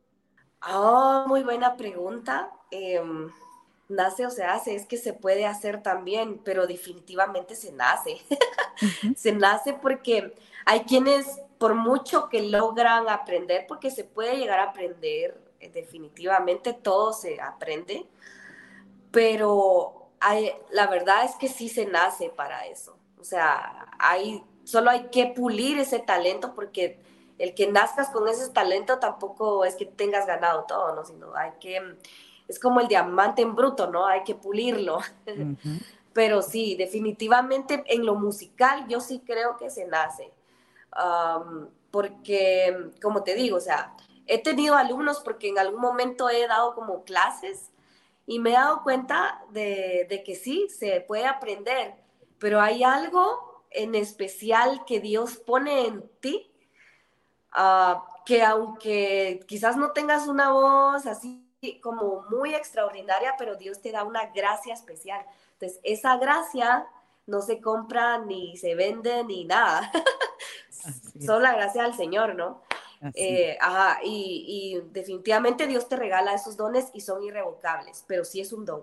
Oh, 0.69 1.25
muy 1.27 1.43
buena 1.43 1.77
pregunta. 1.77 2.51
Em, 2.71 3.31
nace 3.89 4.27
o 4.27 4.31
se 4.31 4.45
hace, 4.45 4.75
es 4.77 4.87
que 4.87 4.97
se 4.97 5.13
puede 5.13 5.47
hacer 5.47 5.83
también, 5.83 6.41
pero 6.45 6.67
definitivamente 6.67 7.55
se 7.55 7.73
nace. 7.73 8.19
Se 9.15 9.33
nace 9.33 9.75
porque 9.75 10.35
hay 10.65 10.81
quienes, 10.85 11.39
por 11.59 11.75
mucho 11.75 12.31
que 12.31 12.41
logran 12.41 13.11
aprender, 13.11 13.67
porque 13.69 13.91
se 13.91 14.05
puede 14.05 14.39
llegar 14.39 14.59
a 14.59 14.71
aprender, 14.71 15.39
definitivamente 15.69 16.73
todo 16.73 17.13
se 17.13 17.41
aprende, 17.41 18.07
pero 19.11 20.11
hay, 20.21 20.53
la 20.71 20.87
verdad 20.87 21.25
es 21.25 21.37
que 21.37 21.49
sí 21.49 21.69
se 21.69 21.87
nace 21.87 22.31
para 22.31 22.67
eso. 22.67 22.97
O 23.21 23.25
sea, 23.25 23.91
hay, 23.99 24.43
solo 24.65 24.91
hay 24.91 25.09
que 25.09 25.27
pulir 25.27 25.79
ese 25.79 25.99
talento 25.99 26.55
porque 26.55 26.99
el 27.39 27.55
que 27.55 27.71
nazcas 27.71 28.11
con 28.11 28.29
ese 28.29 28.51
talento 28.51 28.99
tampoco 28.99 29.65
es 29.65 29.75
que 29.75 29.87
tengas 29.87 30.27
ganado 30.27 30.65
todo, 30.65 30.95
¿no? 30.95 31.05
Sino 31.05 31.35
hay 31.35 31.53
que, 31.59 31.97
es 32.47 32.59
como 32.59 32.81
el 32.81 32.89
diamante 32.89 33.43
en 33.43 33.55
bruto, 33.55 33.91
¿no? 33.91 34.07
Hay 34.07 34.25
que 34.25 34.35
pulirlo. 34.35 35.01
Pero 36.13 36.43
sí, 36.43 36.75
definitivamente 36.77 37.85
en 37.87 38.05
lo 38.05 38.15
musical 38.15 38.87
yo 38.89 39.01
sí 39.01 39.23
creo 39.25 39.57
que 39.57 39.71
se 39.71 39.87
nace. 39.87 40.33
Porque, 41.91 42.91
como 43.01 43.23
te 43.23 43.35
digo, 43.35 43.57
o 43.57 43.61
sea, 43.61 43.95
he 44.31 44.39
tenido 44.39 44.77
alumnos 44.77 45.21
porque 45.21 45.49
en 45.49 45.59
algún 45.59 45.81
momento 45.81 46.31
he 46.31 46.47
dado 46.47 46.75
como 46.77 47.03
clases 47.03 47.71
y 48.27 48.39
me 48.39 48.51
he 48.51 48.55
dado 48.55 48.85
cuenta 48.85 49.45
de, 49.51 50.07
de 50.09 50.23
que 50.23 50.37
sí, 50.37 50.69
se 50.69 51.01
puede 51.01 51.27
aprender, 51.27 51.95
pero 52.39 52.61
hay 52.61 52.85
algo 52.85 53.65
en 53.71 53.97
especial 53.97 54.85
que 54.85 55.01
Dios 55.01 55.37
pone 55.37 55.87
en 55.87 56.09
ti, 56.21 56.49
ah, 57.53 58.07
que 58.25 58.45
aunque 58.45 59.41
quizás 59.49 59.77
no 59.77 59.91
tengas 59.91 60.29
una 60.29 60.53
voz 60.53 61.07
así 61.07 61.51
como 61.83 62.25
muy 62.31 62.55
extraordinaria, 62.55 63.35
pero 63.37 63.57
Dios 63.57 63.83
te 63.83 63.91
da 63.91 64.05
una 64.05 64.27
gracia 64.27 64.75
especial. 64.75 65.27
Entonces, 65.55 65.81
esa 65.83 66.17
gracia 66.19 66.87
no 67.27 67.43
se 67.43 67.61
compra 67.61 68.19
ni 68.19 68.57
se 68.57 68.77
vende 68.77 69.25
ni 69.25 69.45
nada. 69.45 69.91
Solo 71.21 71.41
la 71.41 71.55
gracia 71.55 71.83
del 71.83 71.95
Señor, 71.95 72.37
¿no? 72.37 72.63
Eh, 73.15 73.57
ajá, 73.61 74.01
y, 74.05 74.45
y 74.47 74.93
definitivamente 74.93 75.67
Dios 75.67 75.89
te 75.89 75.97
regala 75.97 76.35
esos 76.35 76.57
dones 76.57 76.89
y 76.93 77.01
son 77.01 77.23
irrevocables, 77.23 78.05
pero 78.07 78.25
sí 78.25 78.41
es 78.41 78.53
un 78.53 78.65
don. 78.65 78.83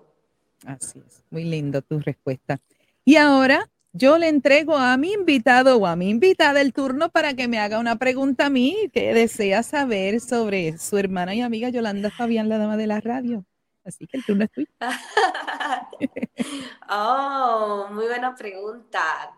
Así 0.66 1.00
es, 1.06 1.22
muy 1.30 1.44
lindo 1.44 1.82
tu 1.82 2.00
respuesta. 2.00 2.58
Y 3.04 3.16
ahora 3.16 3.68
yo 3.92 4.18
le 4.18 4.28
entrego 4.28 4.76
a 4.76 4.96
mi 4.96 5.12
invitado 5.12 5.78
o 5.78 5.86
a 5.86 5.96
mi 5.96 6.10
invitada 6.10 6.60
el 6.60 6.72
turno 6.72 7.08
para 7.08 7.34
que 7.34 7.48
me 7.48 7.58
haga 7.58 7.78
una 7.78 7.96
pregunta 7.96 8.46
a 8.46 8.50
mí 8.50 8.90
que 8.92 9.14
desea 9.14 9.62
saber 9.62 10.20
sobre 10.20 10.78
su 10.78 10.98
hermana 10.98 11.34
y 11.34 11.40
amiga 11.40 11.68
Yolanda 11.68 12.10
Fabián, 12.10 12.48
la 12.48 12.58
dama 12.58 12.76
de 12.76 12.86
la 12.86 13.00
radio. 13.00 13.44
Así 13.84 14.06
que 14.06 14.18
el 14.18 14.24
turno 14.24 14.44
es 14.44 14.52
tuyo. 14.52 14.68
oh, 16.90 17.86
muy 17.90 18.06
buena 18.06 18.34
pregunta. 18.34 19.32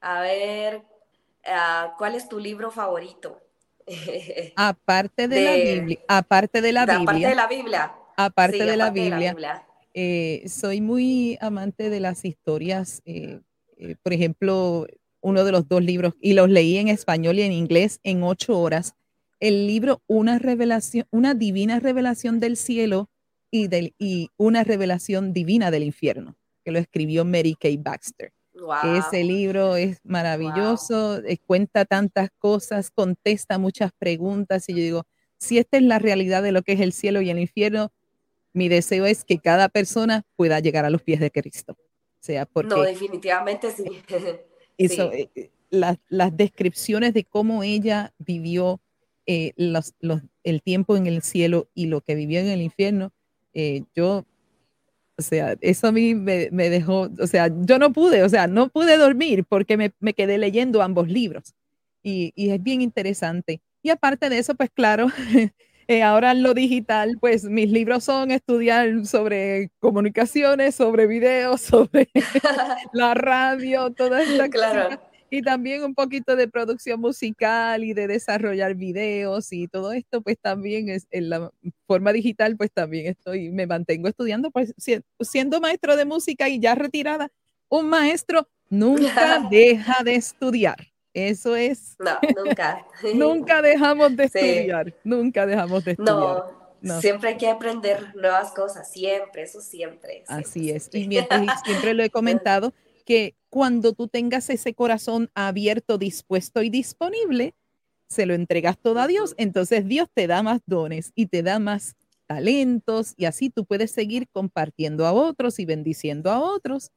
A 0.00 0.20
ver, 0.20 0.84
ah, 1.46 1.94
¿cuál 1.98 2.14
es 2.14 2.28
tu 2.28 2.38
libro 2.38 2.70
favorito? 2.70 3.40
Aparte 4.56 5.28
de, 5.28 5.44
la 5.44 5.56
Biblia, 5.56 5.98
aparte 6.08 6.60
de 6.60 6.72
la 6.72 6.86
De- 6.86 6.92
Aparte 6.92 7.12
Biblia, 7.12 7.28
de 7.28 7.34
la 7.34 7.46
Biblia. 7.46 7.94
aparte 8.16 8.58
Sí, 8.58 8.64
de 8.64 8.76
la 8.76 8.84
aparte 8.86 9.00
Biblia, 9.00 9.36
eh, 9.94 10.42
soy 10.48 10.80
muy 10.80 11.36
amante 11.40 11.90
de 11.90 12.00
las 12.00 12.24
historias. 12.24 13.02
eh, 13.04 13.40
eh, 13.78 13.96
por 14.02 14.12
ejemplo, 14.12 14.86
uno 15.22 15.44
de 15.44 15.52
los 15.52 15.66
dos 15.68 15.82
libros, 15.82 16.14
y 16.20 16.34
los 16.34 16.48
leí 16.50 16.76
en 16.76 16.88
español 16.88 17.38
y 17.38 17.42
en 17.42 17.52
inglés 17.52 17.98
en 18.04 18.22
ocho 18.22 18.58
horas. 18.58 18.94
El 19.40 19.66
libro 19.66 20.02
Una 20.06 20.38
revelación, 20.38 21.06
una 21.10 21.34
divina 21.34 21.80
revelación 21.80 22.40
del 22.40 22.56
cielo 22.58 23.08
y, 23.50 23.68
del, 23.68 23.94
y 23.98 24.28
una 24.36 24.64
revelación 24.64 25.32
divina 25.32 25.70
del 25.70 25.82
infierno, 25.84 26.36
que 26.64 26.72
lo 26.72 26.78
escribió 26.78 27.24
Mary 27.24 27.56
Kay 27.58 27.78
Baxter. 27.78 28.32
Wow. 28.60 28.96
Ese 28.96 29.24
libro 29.24 29.76
es 29.76 30.00
maravilloso, 30.04 31.18
eh, 31.24 31.38
cuenta 31.46 31.84
tantas 31.84 32.28
cosas, 32.38 32.90
contesta 32.90 33.58
muchas 33.58 33.90
preguntas 33.98 34.68
y 34.68 34.74
yo 34.74 34.78
digo, 34.78 35.06
si 35.38 35.58
esta 35.58 35.78
es 35.78 35.82
la 35.82 35.98
realidad 35.98 36.42
de 36.42 36.52
lo 36.52 36.62
que 36.62 36.72
es 36.72 36.80
el 36.80 36.92
cielo 36.92 37.22
y 37.22 37.30
el 37.30 37.38
infierno, 37.38 37.92
mi 38.52 38.68
deseo 38.68 39.06
es 39.06 39.24
que 39.24 39.38
cada 39.38 39.68
persona 39.68 40.24
pueda 40.36 40.60
llegar 40.60 40.84
a 40.84 40.90
los 40.90 41.02
pies 41.02 41.20
de 41.20 41.30
Cristo. 41.30 41.72
O 41.72 42.22
sea, 42.22 42.44
porque 42.46 42.74
No, 42.74 42.82
definitivamente 42.82 43.70
sí. 43.70 43.84
eso, 44.78 45.10
sí. 45.12 45.30
eh, 45.34 45.50
las 45.70 46.36
descripciones 46.36 47.14
de 47.14 47.24
cómo 47.24 47.62
ella 47.62 48.12
vivió 48.18 48.80
eh, 49.26 49.52
los, 49.56 49.94
los, 50.00 50.22
el 50.42 50.60
tiempo 50.60 50.96
en 50.96 51.06
el 51.06 51.22
cielo 51.22 51.68
y 51.72 51.86
lo 51.86 52.00
que 52.00 52.16
vivió 52.16 52.40
en 52.40 52.48
el 52.48 52.60
infierno, 52.62 53.12
eh, 53.54 53.84
yo, 53.94 54.26
o 55.20 55.22
sea, 55.22 55.54
eso 55.60 55.88
a 55.88 55.92
mí 55.92 56.14
me, 56.14 56.48
me, 56.50 56.70
dejó, 56.70 57.10
o 57.20 57.26
sea, 57.26 57.50
yo 57.66 57.78
no 57.78 57.92
pude, 57.92 58.22
o 58.22 58.28
sea, 58.28 58.46
no 58.46 58.70
pude 58.70 58.96
dormir 58.96 59.44
porque 59.44 59.76
me, 59.76 59.92
me 60.00 60.14
quedé 60.14 60.38
leyendo 60.38 60.80
ambos 60.80 61.08
libros. 61.08 61.54
Y, 62.02 62.32
y, 62.34 62.50
es 62.50 62.62
bien 62.62 62.80
interesante. 62.80 63.60
Y 63.82 63.90
aparte 63.90 64.30
de 64.30 64.38
eso, 64.38 64.54
pues 64.54 64.70
claro, 64.70 65.08
eh, 65.88 66.02
ahora 66.02 66.32
en 66.32 66.42
lo 66.42 66.54
digital, 66.54 67.18
pues 67.20 67.44
mis 67.44 67.70
libros 67.70 68.04
son 68.04 68.30
estudiar 68.30 69.04
sobre 69.04 69.70
comunicaciones, 69.78 70.74
sobre 70.74 71.06
videos, 71.06 71.60
sobre 71.72 72.08
la 72.94 73.12
radio, 73.12 73.92
toda 73.92 74.22
esta 74.22 74.48
claro 74.48 75.09
y 75.30 75.42
también 75.42 75.84
un 75.84 75.94
poquito 75.94 76.34
de 76.34 76.48
producción 76.48 77.00
musical 77.00 77.84
y 77.84 77.94
de 77.94 78.08
desarrollar 78.08 78.74
videos 78.74 79.52
y 79.52 79.68
todo 79.68 79.92
esto, 79.92 80.20
pues 80.20 80.36
también 80.40 80.88
es 80.88 81.06
en 81.10 81.30
la 81.30 81.52
forma 81.86 82.12
digital, 82.12 82.56
pues 82.56 82.72
también 82.72 83.06
estoy, 83.06 83.50
me 83.50 83.66
mantengo 83.66 84.08
estudiando, 84.08 84.50
pues 84.50 84.74
siendo 85.20 85.60
maestro 85.60 85.96
de 85.96 86.04
música 86.04 86.48
y 86.48 86.58
ya 86.58 86.74
retirada, 86.74 87.30
un 87.68 87.88
maestro 87.88 88.48
nunca 88.68 89.46
deja 89.50 90.02
de 90.02 90.16
estudiar. 90.16 90.88
Eso 91.12 91.56
es. 91.56 91.96
No, 91.98 92.18
nunca. 92.36 92.86
nunca 93.14 93.62
dejamos 93.62 94.16
de 94.16 94.24
estudiar, 94.24 94.94
nunca 95.04 95.46
dejamos 95.46 95.84
de 95.84 95.92
estudiar. 95.92 96.14
No. 96.14 96.60
No. 96.82 96.98
Siempre 96.98 97.28
hay 97.28 97.36
que 97.36 97.46
aprender 97.46 98.16
nuevas 98.16 98.52
cosas, 98.52 98.90
siempre, 98.90 99.42
eso 99.42 99.60
siempre. 99.60 100.24
siempre 100.26 100.34
Así 100.34 100.70
es. 100.70 100.88
Y, 100.94 101.08
mientras, 101.08 101.62
siempre 101.62 101.92
lo 101.92 102.02
he 102.02 102.08
comentado, 102.10 102.72
que 103.10 103.34
cuando 103.48 103.92
tú 103.92 104.06
tengas 104.06 104.50
ese 104.50 104.72
corazón 104.72 105.32
abierto, 105.34 105.98
dispuesto 105.98 106.62
y 106.62 106.70
disponible, 106.70 107.56
se 108.08 108.24
lo 108.24 108.34
entregas 108.34 108.78
todo 108.78 109.00
a 109.00 109.08
Dios, 109.08 109.34
entonces 109.36 109.84
Dios 109.84 110.08
te 110.14 110.28
da 110.28 110.44
más 110.44 110.60
dones 110.64 111.10
y 111.16 111.26
te 111.26 111.42
da 111.42 111.58
más 111.58 111.96
talentos 112.28 113.14
y 113.16 113.24
así 113.24 113.50
tú 113.50 113.64
puedes 113.64 113.90
seguir 113.90 114.28
compartiendo 114.30 115.06
a 115.06 115.12
otros 115.12 115.58
y 115.58 115.64
bendiciendo 115.64 116.30
a 116.30 116.38
otros 116.38 116.92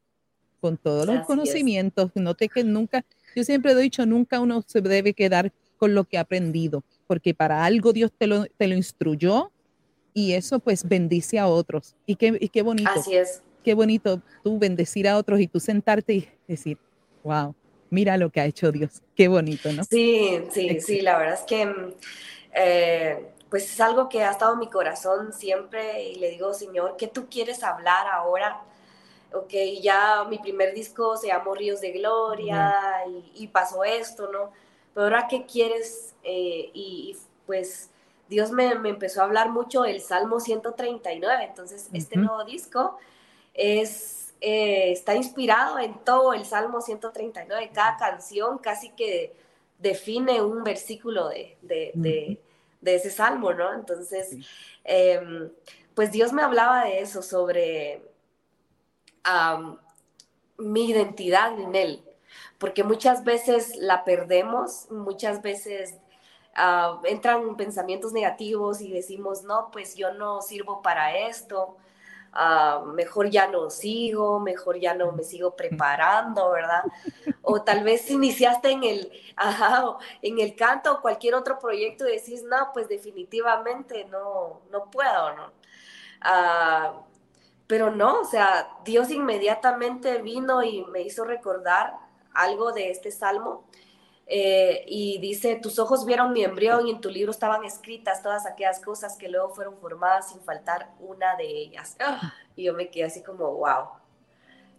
con 0.60 0.76
todos 0.76 1.04
los 1.04 1.16
así 1.16 1.26
conocimientos. 1.26 2.12
Es. 2.14 2.22
Note 2.22 2.48
que 2.48 2.62
nunca, 2.62 3.04
yo 3.34 3.42
siempre 3.42 3.72
he 3.72 3.76
dicho, 3.76 4.06
nunca 4.06 4.38
uno 4.38 4.62
se 4.64 4.80
debe 4.82 5.14
quedar 5.14 5.52
con 5.78 5.96
lo 5.96 6.04
que 6.04 6.18
ha 6.18 6.20
aprendido, 6.20 6.84
porque 7.08 7.34
para 7.34 7.64
algo 7.64 7.92
Dios 7.92 8.12
te 8.16 8.28
lo, 8.28 8.44
te 8.56 8.68
lo 8.68 8.76
instruyó 8.76 9.50
y 10.12 10.34
eso 10.34 10.60
pues 10.60 10.88
bendice 10.88 11.40
a 11.40 11.48
otros. 11.48 11.96
Y 12.06 12.14
qué, 12.14 12.38
y 12.40 12.50
qué 12.50 12.62
bonito. 12.62 12.88
Así 12.94 13.16
es 13.16 13.42
qué 13.64 13.74
bonito 13.74 14.20
tú 14.44 14.58
bendecir 14.58 15.08
a 15.08 15.16
otros 15.16 15.40
y 15.40 15.48
tú 15.48 15.58
sentarte 15.58 16.12
y 16.12 16.28
decir, 16.46 16.78
wow, 17.24 17.54
mira 17.90 18.16
lo 18.16 18.30
que 18.30 18.40
ha 18.40 18.44
hecho 18.44 18.70
Dios. 18.70 19.02
Qué 19.16 19.26
bonito, 19.26 19.72
¿no? 19.72 19.82
Sí, 19.84 20.44
sí, 20.52 20.80
sí, 20.80 21.00
la 21.00 21.18
verdad 21.18 21.34
es 21.34 21.46
que 21.46 21.94
eh, 22.54 23.26
pues 23.48 23.72
es 23.72 23.80
algo 23.80 24.08
que 24.08 24.22
ha 24.22 24.30
estado 24.30 24.52
en 24.52 24.58
mi 24.60 24.68
corazón 24.68 25.32
siempre 25.32 26.02
y 26.04 26.16
le 26.16 26.30
digo, 26.30 26.52
Señor, 26.52 26.96
¿qué 26.96 27.08
tú 27.08 27.26
quieres 27.28 27.64
hablar 27.64 28.06
ahora? 28.06 28.60
Ok, 29.32 29.52
ya 29.80 30.24
mi 30.28 30.38
primer 30.38 30.74
disco 30.74 31.16
se 31.16 31.28
llamó 31.28 31.54
Ríos 31.54 31.80
de 31.80 31.90
Gloria 31.92 33.02
uh 33.04 33.10
-huh. 33.10 33.24
y, 33.34 33.44
y, 33.44 33.46
pasó 33.48 33.82
esto, 33.82 34.30
¿no? 34.30 34.52
Pero 34.92 35.06
ahora, 35.06 35.26
¿qué 35.28 35.44
quieres? 35.44 36.14
Eh, 36.22 36.70
y, 36.72 37.10
y, 37.10 37.16
pues 37.46 37.90
Dios 38.28 38.52
me, 38.52 38.76
me, 38.76 38.90
empezó 38.90 39.22
a 39.22 39.24
hablar 39.24 39.50
mucho 39.50 39.82
del 39.82 40.00
Salmo 40.00 40.38
139, 40.38 41.44
entonces 41.44 41.88
uh 41.88 41.92
-huh. 41.92 41.98
este 41.98 42.16
nuevo 42.16 42.44
disco 42.44 42.96
es, 43.54 44.34
eh, 44.40 44.92
está 44.92 45.14
inspirado 45.14 45.78
en 45.78 45.94
todo 46.04 46.34
el 46.34 46.44
Salmo 46.44 46.80
139, 46.80 47.70
cada 47.72 47.96
canción 47.96 48.58
casi 48.58 48.90
que 48.90 49.32
define 49.78 50.42
un 50.42 50.64
versículo 50.64 51.28
de, 51.28 51.56
de, 51.62 51.92
de, 51.94 52.40
de 52.80 52.94
ese 52.94 53.10
salmo, 53.10 53.52
¿no? 53.52 53.72
Entonces, 53.72 54.36
eh, 54.84 55.50
pues 55.94 56.10
Dios 56.12 56.32
me 56.32 56.42
hablaba 56.42 56.84
de 56.84 57.00
eso, 57.00 57.22
sobre 57.22 58.02
um, 59.24 59.76
mi 60.58 60.90
identidad 60.90 61.58
en 61.58 61.74
Él, 61.74 62.04
porque 62.58 62.84
muchas 62.84 63.24
veces 63.24 63.76
la 63.76 64.04
perdemos, 64.04 64.90
muchas 64.90 65.42
veces 65.42 65.94
uh, 66.56 67.04
entran 67.04 67.56
pensamientos 67.56 68.12
negativos 68.12 68.80
y 68.80 68.90
decimos, 68.90 69.42
no, 69.44 69.70
pues 69.70 69.94
yo 69.96 70.12
no 70.14 70.42
sirvo 70.42 70.82
para 70.82 71.16
esto, 71.16 71.76
uh, 72.34 72.84
mejor 72.86 73.30
ya 73.30 73.46
no 73.48 73.70
sigo, 73.70 74.40
mejor 74.40 74.78
ya 74.78 74.94
no 74.94 75.12
me 75.12 75.22
sigo 75.22 75.54
preparando, 75.54 76.50
¿verdad? 76.50 76.84
O 77.42 77.62
tal 77.62 77.84
vez 77.84 78.10
iniciaste 78.10 78.70
en 78.70 78.84
el, 78.84 79.12
ajá, 79.36 79.96
en 80.22 80.38
el 80.38 80.54
canto 80.54 80.92
o 80.92 81.00
cualquier 81.00 81.34
otro 81.34 81.58
proyecto 81.58 82.08
y 82.08 82.16
decís, 82.16 82.42
no, 82.42 82.70
pues 82.72 82.88
definitivamente 82.88 84.04
no, 84.06 84.62
no 84.70 84.90
puedo, 84.90 85.34
¿no? 85.34 85.52
Uh, 86.24 87.02
pero 87.66 87.90
no, 87.90 88.20
o 88.20 88.24
sea, 88.24 88.68
Dios 88.84 89.10
inmediatamente 89.10 90.20
vino 90.20 90.62
y 90.62 90.84
me 90.86 91.00
hizo 91.02 91.24
recordar 91.24 91.94
algo 92.34 92.72
de 92.72 92.90
este 92.90 93.10
salmo. 93.10 93.64
Eh, 94.26 94.84
y 94.88 95.18
dice, 95.18 95.56
tus 95.56 95.78
ojos 95.78 96.06
vieron 96.06 96.32
mi 96.32 96.42
embrión 96.42 96.86
y 96.86 96.90
en 96.90 97.00
tu 97.00 97.10
libro 97.10 97.30
estaban 97.30 97.64
escritas 97.64 98.22
todas 98.22 98.46
aquellas 98.46 98.80
cosas 98.80 99.16
que 99.16 99.28
luego 99.28 99.50
fueron 99.50 99.76
formadas 99.76 100.30
sin 100.30 100.40
faltar 100.40 100.92
una 100.98 101.36
de 101.36 101.46
ellas. 101.46 101.96
Oh, 102.00 102.18
y 102.56 102.64
yo 102.64 102.74
me 102.74 102.90
quedé 102.90 103.04
así 103.04 103.22
como, 103.22 103.52
wow. 103.52 103.88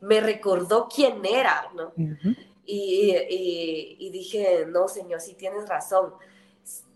Me 0.01 0.19
recordó 0.19 0.87
quién 0.93 1.23
era, 1.25 1.69
¿no? 1.75 1.93
Uh 1.95 2.01
-huh. 2.01 2.37
y, 2.65 3.15
y, 3.29 3.97
y, 3.99 4.09
dije, 4.09 4.65
no, 4.67 4.87
Señor, 4.87 5.21
sí 5.21 5.35
tienes 5.35 5.69
razón. 5.69 6.13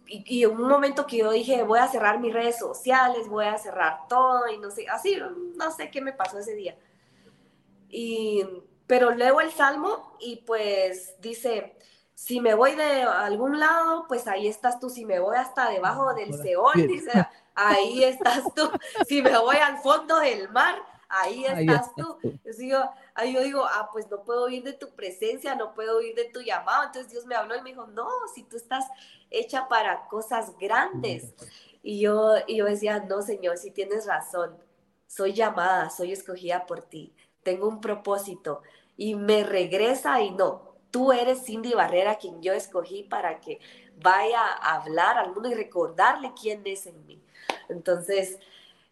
Y, 0.07 0.39
y 0.39 0.45
un 0.45 0.63
momento 0.63 1.05
que 1.05 1.17
yo 1.17 1.31
dije, 1.31 1.61
voy 1.63 1.79
a 1.79 1.87
cerrar 1.87 2.19
mis 2.19 2.33
redes 2.33 2.57
sociales, 2.57 3.27
voy 3.27 3.45
a 3.45 3.57
cerrar 3.57 4.07
todo 4.07 4.47
y 4.51 4.57
no 4.57 4.71
sé, 4.71 4.87
así, 4.87 5.17
no 5.55 5.71
sé 5.71 5.91
qué 5.91 6.01
me 6.01 6.13
pasó 6.13 6.39
ese 6.39 6.55
día. 6.55 6.75
Y, 7.89 8.43
pero 8.87 9.11
leo 9.11 9.39
el 9.39 9.51
salmo 9.51 10.17
y 10.19 10.37
pues 10.37 11.15
dice, 11.21 11.75
si 12.19 12.41
me 12.41 12.53
voy 12.53 12.75
de 12.75 13.03
algún 13.03 13.61
lado, 13.61 14.05
pues 14.09 14.27
ahí 14.27 14.49
estás 14.49 14.77
tú. 14.77 14.89
Si 14.89 15.05
me 15.05 15.19
voy 15.19 15.37
hasta 15.37 15.69
debajo 15.69 16.13
del 16.13 16.33
Seol, 16.33 16.85
dice, 16.85 17.11
ahí 17.55 18.03
estás 18.03 18.43
tú. 18.53 18.69
Si 19.07 19.21
me 19.21 19.37
voy 19.39 19.55
al 19.55 19.77
fondo 19.77 20.19
del 20.19 20.49
mar, 20.49 20.75
ahí 21.07 21.45
estás, 21.45 21.57
ahí 21.57 21.65
estás 21.67 21.95
tú. 21.95 22.17
tú. 22.21 22.39
Yo, 22.59 22.89
ahí 23.15 23.33
yo 23.33 23.41
digo, 23.41 23.63
ah, 23.65 23.89
pues 23.93 24.11
no 24.11 24.21
puedo 24.23 24.43
oír 24.43 24.63
de 24.63 24.73
tu 24.73 24.89
presencia, 24.89 25.55
no 25.55 25.73
puedo 25.73 25.97
oír 25.97 26.13
de 26.13 26.25
tu 26.25 26.41
llamado. 26.41 26.83
Entonces 26.83 27.09
Dios 27.09 27.25
me 27.25 27.35
habló 27.35 27.55
y 27.55 27.61
me 27.61 27.69
dijo, 27.69 27.87
no, 27.87 28.09
si 28.35 28.43
tú 28.43 28.57
estás 28.57 28.85
hecha 29.31 29.69
para 29.69 30.05
cosas 30.09 30.57
grandes. 30.59 31.33
Y 31.81 32.01
yo, 32.01 32.33
y 32.47 32.57
yo 32.57 32.65
decía, 32.65 32.99
no, 32.99 33.21
Señor, 33.21 33.57
si 33.57 33.71
tienes 33.71 34.05
razón, 34.05 34.57
soy 35.07 35.31
llamada, 35.31 35.89
soy 35.89 36.11
escogida 36.11 36.65
por 36.65 36.81
ti, 36.81 37.15
tengo 37.43 37.69
un 37.69 37.79
propósito. 37.79 38.61
Y 38.97 39.15
me 39.15 39.45
regresa 39.45 40.21
y 40.21 40.31
no, 40.31 40.68
tú 40.91 41.11
eres 41.11 41.45
Cindy 41.45 41.73
Barrera 41.73 42.17
quien 42.17 42.41
yo 42.41 42.53
escogí 42.53 43.03
para 43.03 43.39
que 43.39 43.59
vaya 44.01 44.41
a 44.41 44.75
hablar 44.75 45.17
al 45.17 45.33
mundo 45.33 45.49
y 45.49 45.53
recordarle 45.53 46.33
quién 46.39 46.61
es 46.65 46.87
en 46.87 47.05
mí. 47.05 47.21
Entonces, 47.67 48.39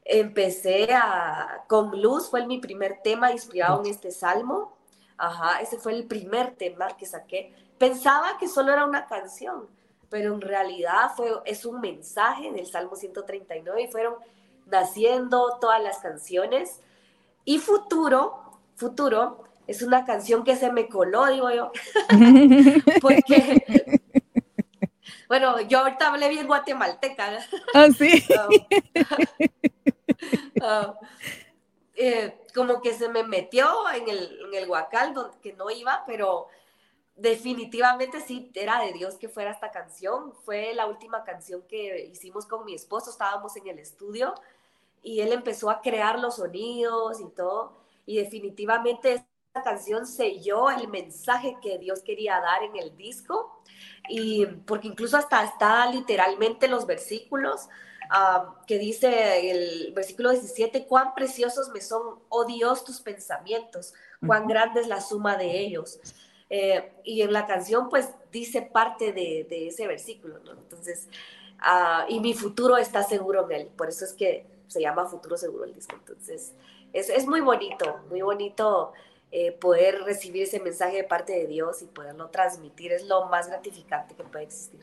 empecé 0.03 0.93
a, 0.93 1.63
con 1.67 2.01
Luz, 2.01 2.29
fue 2.29 2.45
mi 2.45 2.59
primer 2.59 3.01
tema 3.03 3.31
inspirado 3.31 3.81
en 3.81 3.91
este 3.91 4.11
salmo. 4.11 4.77
Ajá, 5.17 5.61
ese 5.61 5.77
fue 5.77 5.93
el 5.93 6.05
primer 6.05 6.55
tema 6.55 6.87
que 6.95 7.05
saqué. 7.05 7.53
Pensaba 7.77 8.37
que 8.39 8.47
solo 8.47 8.71
era 8.71 8.85
una 8.85 9.05
canción, 9.07 9.67
pero 10.09 10.33
en 10.33 10.41
realidad 10.41 11.11
fue, 11.15 11.31
es 11.45 11.65
un 11.65 11.81
mensaje 11.81 12.51
del 12.51 12.67
Salmo 12.67 12.95
139 12.95 13.81
y 13.81 13.87
fueron 13.87 14.15
naciendo 14.65 15.57
todas 15.59 15.81
las 15.81 15.99
canciones. 15.99 16.79
Y 17.45 17.59
futuro, 17.59 18.59
futuro, 18.75 19.46
es 19.67 19.81
una 19.81 20.05
canción 20.05 20.43
que 20.43 20.55
se 20.55 20.71
me 20.71 20.87
coló, 20.87 21.25
digo 21.27 21.51
yo. 21.51 21.71
Porque, 23.01 23.63
bueno, 25.27 25.59
yo 25.61 25.79
ahorita 25.79 26.07
hablé 26.07 26.29
bien 26.29 26.47
guatemalteca. 26.47 27.39
Ah, 27.73 27.87
sí. 27.97 28.23
Uh, 30.55 30.63
uh, 30.63 30.93
eh, 31.95 32.45
como 32.55 32.81
que 32.81 32.93
se 32.93 33.09
me 33.09 33.23
metió 33.23 33.67
en 33.93 34.07
el, 34.07 34.39
en 34.47 34.53
el 34.53 34.69
huacal, 34.69 35.13
donde, 35.13 35.37
que 35.39 35.53
no 35.53 35.69
iba, 35.69 36.03
pero 36.07 36.47
definitivamente 37.17 38.21
sí, 38.21 38.51
era 38.53 38.79
de 38.79 38.93
Dios 38.93 39.15
que 39.15 39.27
fuera 39.27 39.51
esta 39.51 39.71
canción. 39.71 40.33
Fue 40.45 40.73
la 40.73 40.85
última 40.85 41.23
canción 41.23 41.63
que 41.67 42.05
hicimos 42.05 42.45
con 42.45 42.63
mi 42.63 42.73
esposo, 42.73 43.09
estábamos 43.09 43.55
en 43.57 43.67
el 43.67 43.79
estudio 43.79 44.33
y 45.03 45.21
él 45.21 45.33
empezó 45.33 45.69
a 45.69 45.81
crear 45.81 46.19
los 46.19 46.37
sonidos 46.37 47.19
y 47.19 47.27
todo. 47.29 47.77
Y 48.05 48.17
definitivamente 48.17 49.25
canción 49.63 50.05
selló 50.05 50.69
el 50.69 50.87
mensaje 50.87 51.57
que 51.61 51.77
Dios 51.77 52.01
quería 52.01 52.39
dar 52.39 52.63
en 52.63 52.75
el 52.75 52.95
disco 52.95 53.61
y 54.09 54.45
porque 54.45 54.87
incluso 54.87 55.17
hasta 55.17 55.43
está 55.43 55.89
literalmente 55.91 56.67
los 56.67 56.85
versículos 56.85 57.67
um, 58.11 58.53
que 58.65 58.79
dice 58.79 59.51
el 59.51 59.93
versículo 59.93 60.31
17, 60.31 60.85
cuán 60.85 61.13
preciosos 61.13 61.69
me 61.69 61.81
son, 61.81 62.19
oh 62.29 62.45
Dios, 62.45 62.83
tus 62.83 63.01
pensamientos, 63.01 63.93
cuán 64.25 64.47
grande 64.47 64.81
es 64.81 64.87
la 64.87 65.01
suma 65.01 65.37
de 65.37 65.59
ellos. 65.59 65.99
Eh, 66.49 66.93
y 67.03 67.21
en 67.21 67.33
la 67.33 67.45
canción 67.45 67.89
pues 67.89 68.09
dice 68.31 68.61
parte 68.61 69.11
de, 69.11 69.45
de 69.49 69.67
ese 69.67 69.85
versículo, 69.85 70.39
¿no? 70.39 70.53
Entonces, 70.53 71.09
uh, 71.59 72.09
y 72.09 72.19
mi 72.21 72.33
futuro 72.33 72.77
está 72.77 73.03
seguro 73.03 73.49
en 73.49 73.61
él, 73.61 73.67
por 73.75 73.89
eso 73.89 74.05
es 74.05 74.13
que 74.13 74.45
se 74.67 74.81
llama 74.81 75.05
Futuro 75.05 75.37
Seguro 75.37 75.65
el 75.65 75.73
disco. 75.73 75.95
Entonces, 75.95 76.53
es, 76.93 77.09
es 77.09 77.25
muy 77.25 77.41
bonito, 77.41 77.99
muy 78.09 78.21
bonito 78.21 78.93
eh, 79.31 79.51
poder 79.51 80.01
recibir 80.03 80.43
ese 80.43 80.59
mensaje 80.59 80.97
de 80.97 81.03
parte 81.03 81.33
de 81.33 81.47
Dios 81.47 81.81
y 81.81 81.85
poderlo 81.85 82.29
transmitir, 82.29 82.91
es 82.91 83.05
lo 83.05 83.27
más 83.27 83.47
gratificante 83.47 84.15
que 84.15 84.23
puede 84.23 84.45
existir. 84.45 84.79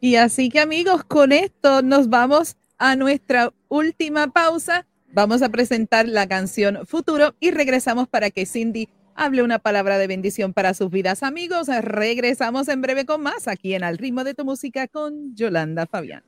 Y 0.00 0.16
así 0.16 0.48
que 0.48 0.60
amigos, 0.60 1.04
con 1.04 1.32
esto 1.32 1.82
nos 1.82 2.08
vamos 2.08 2.56
a 2.78 2.96
nuestra 2.96 3.52
última 3.68 4.28
pausa. 4.28 4.86
Vamos 5.10 5.42
a 5.42 5.48
presentar 5.48 6.08
la 6.08 6.28
canción 6.28 6.86
Futuro 6.86 7.34
y 7.40 7.50
regresamos 7.50 8.08
para 8.08 8.30
que 8.30 8.46
Cindy 8.46 8.88
hable 9.14 9.42
una 9.42 9.58
palabra 9.58 9.98
de 9.98 10.06
bendición 10.06 10.52
para 10.52 10.74
sus 10.74 10.90
vidas. 10.90 11.22
Amigos, 11.22 11.66
regresamos 11.80 12.68
en 12.68 12.80
breve 12.80 13.04
con 13.04 13.22
más 13.22 13.48
aquí 13.48 13.74
en 13.74 13.84
Al 13.84 13.98
ritmo 13.98 14.24
de 14.24 14.34
tu 14.34 14.44
música 14.44 14.86
con 14.86 15.34
Yolanda 15.34 15.86
Fabián. 15.86 16.22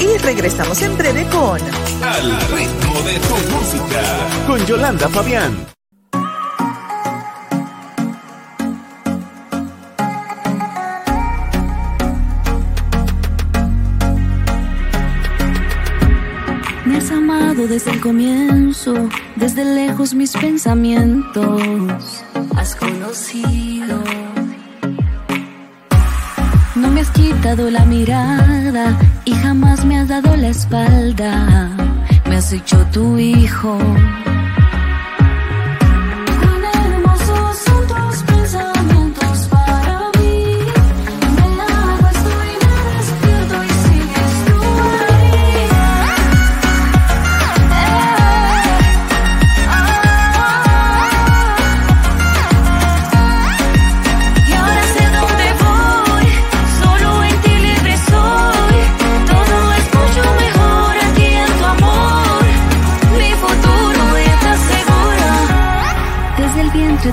Y 0.00 0.18
regresamos 0.18 0.80
en 0.82 0.96
breve 0.96 1.24
con 1.30 1.60
Al 2.02 2.40
ritmo 2.50 3.02
de 3.02 3.18
tu 3.20 3.36
música 3.54 4.02
con 4.46 4.64
Yolanda 4.66 5.08
Fabián. 5.08 5.66
Desde 17.62 17.92
el 17.92 18.00
comienzo, 18.00 19.08
desde 19.36 19.64
lejos 19.64 20.12
mis 20.12 20.32
pensamientos 20.32 22.24
has 22.56 22.74
conocido. 22.74 24.02
No 26.74 26.90
me 26.90 27.00
has 27.00 27.10
quitado 27.10 27.70
la 27.70 27.84
mirada 27.84 28.98
y 29.24 29.32
jamás 29.34 29.84
me 29.84 29.98
has 29.98 30.08
dado 30.08 30.36
la 30.36 30.48
espalda. 30.48 31.70
Me 32.28 32.36
has 32.36 32.52
hecho 32.52 32.84
tu 32.92 33.18
hijo. 33.18 33.78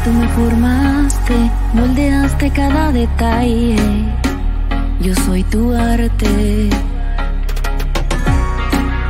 Tú 0.03 0.11
me 0.11 0.27
formaste, 0.29 1.35
moldeaste 1.73 2.49
cada 2.51 2.91
detalle. 2.91 3.75
Yo 4.99 5.13
soy 5.25 5.43
tu 5.43 5.73
arte. 5.73 6.69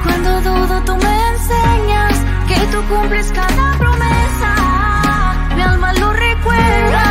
Cuando 0.04 0.42
dudo 0.42 0.82
tú 0.86 0.96
me 0.96 1.30
enseñas 1.34 2.16
que 2.48 2.60
tú 2.72 2.80
cumples 2.90 3.32
cada 3.32 3.78
promesa. 3.78 4.52
Mi 5.56 5.62
alma 5.62 5.94
lo 5.94 6.14
recuerda. 6.14 7.11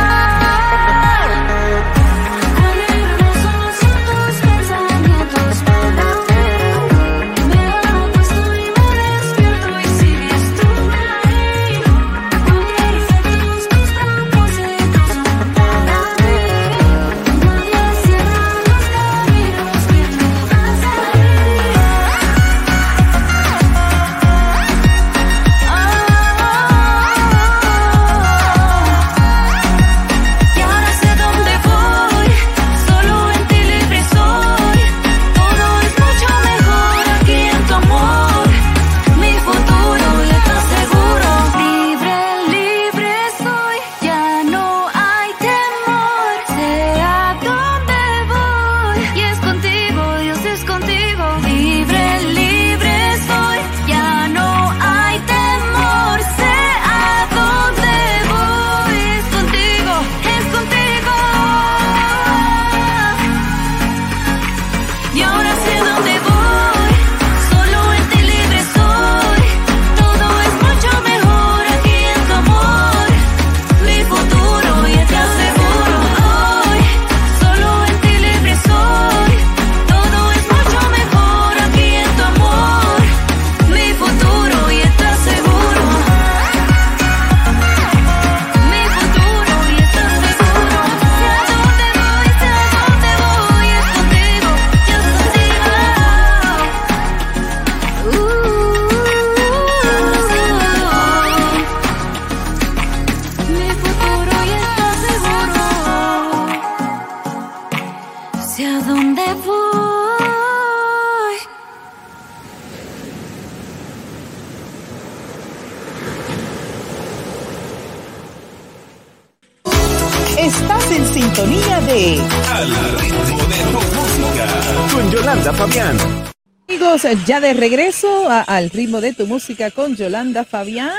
Ya 127.25 127.41
de 127.41 127.53
regreso 127.53 128.29
al 128.29 128.69
ritmo 128.69 129.01
de 129.01 129.13
tu 129.13 129.27
música 129.27 129.69
con 129.71 129.95
Yolanda 129.95 130.45
Fabián. 130.45 130.95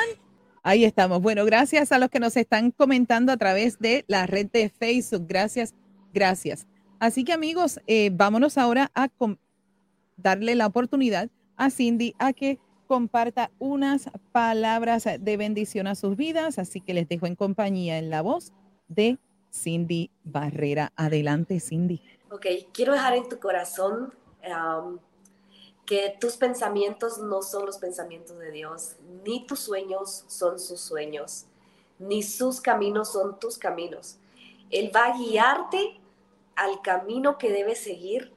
Ahí 0.62 0.84
estamos. 0.84 1.22
Bueno, 1.22 1.44
gracias 1.44 1.90
a 1.90 1.98
los 1.98 2.10
que 2.10 2.20
nos 2.20 2.36
están 2.36 2.70
comentando 2.70 3.32
a 3.32 3.36
través 3.36 3.78
de 3.78 4.04
la 4.08 4.26
red 4.26 4.46
de 4.50 4.68
Facebook. 4.68 5.24
Gracias, 5.26 5.74
gracias. 6.12 6.66
Así 6.98 7.24
que 7.24 7.32
amigos, 7.32 7.80
eh, 7.86 8.10
vámonos 8.12 8.58
ahora 8.58 8.90
a 8.94 9.08
darle 10.16 10.54
la 10.54 10.66
oportunidad 10.66 11.30
a 11.56 11.70
Cindy 11.70 12.14
a 12.18 12.32
que 12.32 12.58
comparta 12.86 13.50
unas 13.58 14.10
palabras 14.32 15.08
de 15.18 15.36
bendición 15.36 15.86
a 15.86 15.94
sus 15.94 16.16
vidas. 16.16 16.58
Así 16.58 16.80
que 16.80 16.94
les 16.94 17.08
dejo 17.08 17.26
en 17.26 17.36
compañía 17.36 17.98
en 17.98 18.10
la 18.10 18.20
voz 18.20 18.52
de 18.88 19.18
Cindy 19.50 20.10
Barrera. 20.24 20.92
Adelante, 20.94 21.58
Cindy. 21.58 22.02
Ok, 22.30 22.46
quiero 22.72 22.92
dejar 22.92 23.14
en 23.14 23.28
tu 23.28 23.38
corazón 23.38 24.12
que 25.86 26.16
tus 26.20 26.36
pensamientos 26.36 27.18
no 27.18 27.42
son 27.42 27.66
los 27.66 27.78
pensamientos 27.78 28.38
de 28.38 28.50
Dios, 28.50 28.96
ni 29.24 29.46
tus 29.46 29.60
sueños 29.60 30.24
son 30.28 30.58
sus 30.58 30.80
sueños, 30.80 31.46
ni 31.98 32.22
sus 32.22 32.60
caminos 32.60 33.12
son 33.12 33.38
tus 33.38 33.58
caminos. 33.58 34.18
Él 34.70 34.90
va 34.94 35.06
a 35.06 35.18
guiarte 35.18 36.00
al 36.56 36.80
camino 36.82 37.38
que 37.38 37.52
debes 37.52 37.78
seguir. 37.80 38.32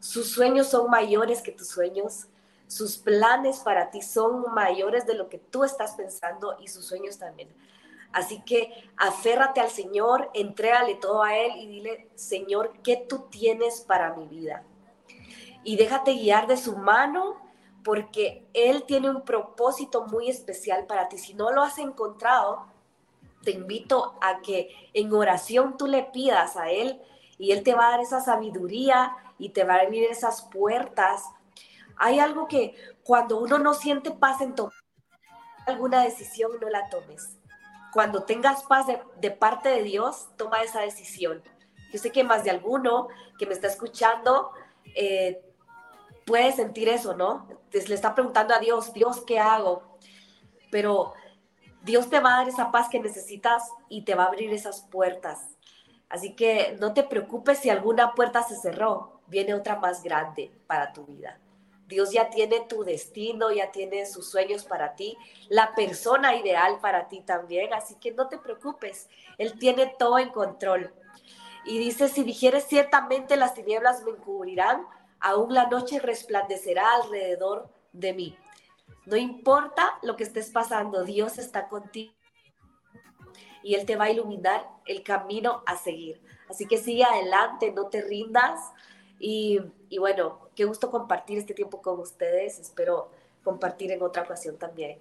Sus 0.00 0.30
sueños 0.30 0.68
son 0.68 0.90
mayores 0.90 1.42
que 1.42 1.52
tus 1.52 1.68
sueños. 1.68 2.26
Sus 2.66 2.96
planes 2.96 3.60
para 3.60 3.90
ti 3.90 4.00
son 4.00 4.52
mayores 4.54 5.06
de 5.06 5.14
lo 5.14 5.28
que 5.28 5.38
tú 5.38 5.64
estás 5.64 5.94
pensando 5.94 6.56
y 6.60 6.68
sus 6.68 6.86
sueños 6.86 7.18
también. 7.18 7.48
Así 8.12 8.42
que 8.42 8.72
aférrate 8.96 9.60
al 9.60 9.70
Señor, 9.70 10.30
entrégale 10.34 10.94
todo 10.94 11.22
a 11.22 11.36
Él 11.36 11.52
y 11.56 11.66
dile, 11.66 12.08
Señor, 12.14 12.72
¿qué 12.82 12.96
tú 12.96 13.26
tienes 13.28 13.80
para 13.80 14.14
mi 14.14 14.26
vida? 14.26 14.64
Y 15.64 15.76
déjate 15.76 16.14
guiar 16.14 16.46
de 16.46 16.56
su 16.56 16.76
mano 16.76 17.36
porque 17.82 18.46
Él 18.54 18.84
tiene 18.84 19.10
un 19.10 19.22
propósito 19.22 20.06
muy 20.06 20.28
especial 20.28 20.86
para 20.86 21.08
ti. 21.08 21.18
Si 21.18 21.34
no 21.34 21.50
lo 21.50 21.62
has 21.62 21.78
encontrado, 21.78 22.66
te 23.42 23.52
invito 23.52 24.14
a 24.20 24.40
que 24.40 24.70
en 24.94 25.12
oración 25.12 25.76
tú 25.76 25.86
le 25.86 26.04
pidas 26.04 26.56
a 26.56 26.70
Él 26.70 27.00
y 27.38 27.52
Él 27.52 27.62
te 27.62 27.74
va 27.74 27.88
a 27.88 27.90
dar 27.92 28.00
esa 28.00 28.20
sabiduría 28.20 29.16
y 29.38 29.50
te 29.50 29.64
va 29.64 29.74
a 29.74 29.80
abrir 29.80 30.04
esas 30.04 30.42
puertas. 30.42 31.24
Hay 31.96 32.18
algo 32.18 32.48
que 32.48 32.74
cuando 33.02 33.38
uno 33.38 33.58
no 33.58 33.74
siente 33.74 34.10
paz 34.10 34.40
en 34.40 34.54
tomar 34.54 34.72
alguna 35.66 36.02
decisión, 36.02 36.52
no 36.60 36.68
la 36.68 36.88
tomes. 36.88 37.36
Cuando 37.92 38.24
tengas 38.24 38.64
paz 38.64 38.86
de, 39.20 39.30
parte 39.30 39.68
de 39.68 39.82
Dios, 39.82 40.28
toma 40.36 40.62
esa 40.62 40.80
decisión. 40.80 41.42
Yo 41.92 41.98
sé 41.98 42.10
que 42.10 42.24
más 42.24 42.44
de 42.44 42.50
alguno 42.50 43.08
que 43.38 43.46
me 43.46 43.52
está 43.52 43.68
escuchando 43.68 44.50
eh, 44.96 45.42
puede 46.24 46.52
sentir 46.52 46.88
eso, 46.88 47.14
¿no? 47.14 47.48
le 47.72 47.94
está 47.94 48.14
preguntando 48.14 48.54
a 48.54 48.60
Dios, 48.60 48.92
Dios, 48.92 49.22
¿qué 49.26 49.38
hago? 49.38 49.98
Pero 50.70 51.12
Dios 51.82 52.08
te 52.08 52.20
va 52.20 52.34
a 52.34 52.38
dar 52.38 52.48
esa 52.48 52.70
paz 52.70 52.88
que 52.88 53.00
necesitas 53.00 53.68
y 53.88 54.02
te 54.02 54.14
va 54.14 54.24
a 54.24 54.28
abrir 54.28 54.52
esas 54.52 54.82
puertas. 54.82 55.56
Así 56.08 56.34
que 56.36 56.76
no 56.80 56.94
te 56.94 57.02
preocupes 57.02 57.58
si 57.58 57.70
alguna 57.70 58.14
puerta 58.14 58.42
se 58.42 58.56
cerró, 58.56 59.20
viene 59.26 59.54
otra 59.54 59.76
más 59.76 60.02
grande 60.02 60.52
para 60.66 60.92
tu 60.92 61.04
vida. 61.04 61.40
Dios 61.86 62.12
ya 62.12 62.30
tiene 62.30 62.60
tu 62.60 62.84
destino, 62.84 63.52
ya 63.52 63.70
tiene 63.70 64.06
sus 64.06 64.30
sueños 64.30 64.64
para 64.64 64.94
ti, 64.94 65.18
la 65.48 65.74
persona 65.74 66.34
ideal 66.34 66.78
para 66.80 67.08
ti 67.08 67.20
también, 67.20 67.74
así 67.74 67.96
que 67.96 68.12
no 68.12 68.28
te 68.28 68.38
preocupes, 68.38 69.10
Él 69.36 69.58
tiene 69.58 69.94
todo 69.98 70.18
en 70.18 70.30
control. 70.30 70.94
Y 71.66 71.78
dice, 71.78 72.08
si 72.08 72.24
dijeres 72.24 72.64
ciertamente 72.64 73.36
las 73.36 73.54
tinieblas 73.54 74.02
me 74.04 74.12
encubrirán, 74.12 74.86
aún 75.24 75.54
la 75.54 75.68
noche 75.68 76.00
resplandecerá 76.00 76.96
alrededor 76.96 77.70
de 77.92 78.12
mí. 78.12 78.38
No 79.06 79.16
importa 79.16 79.98
lo 80.02 80.16
que 80.16 80.24
estés 80.24 80.50
pasando, 80.50 81.02
Dios 81.02 81.38
está 81.38 81.68
contigo 81.68 82.12
y 83.62 83.74
Él 83.74 83.86
te 83.86 83.96
va 83.96 84.04
a 84.04 84.10
iluminar 84.10 84.68
el 84.84 85.02
camino 85.02 85.62
a 85.64 85.78
seguir. 85.78 86.22
Así 86.50 86.66
que 86.66 86.76
sigue 86.76 87.04
adelante, 87.04 87.72
no 87.72 87.88
te 87.88 88.02
rindas 88.02 88.60
y, 89.18 89.60
bueno, 89.98 90.50
qué 90.54 90.66
gusto 90.66 90.90
compartir 90.90 91.38
este 91.38 91.54
tiempo 91.54 91.80
con 91.80 91.98
ustedes. 92.00 92.58
Espero 92.58 93.10
compartir 93.42 93.92
en 93.92 94.02
otra 94.02 94.24
ocasión 94.24 94.58
también. 94.58 94.98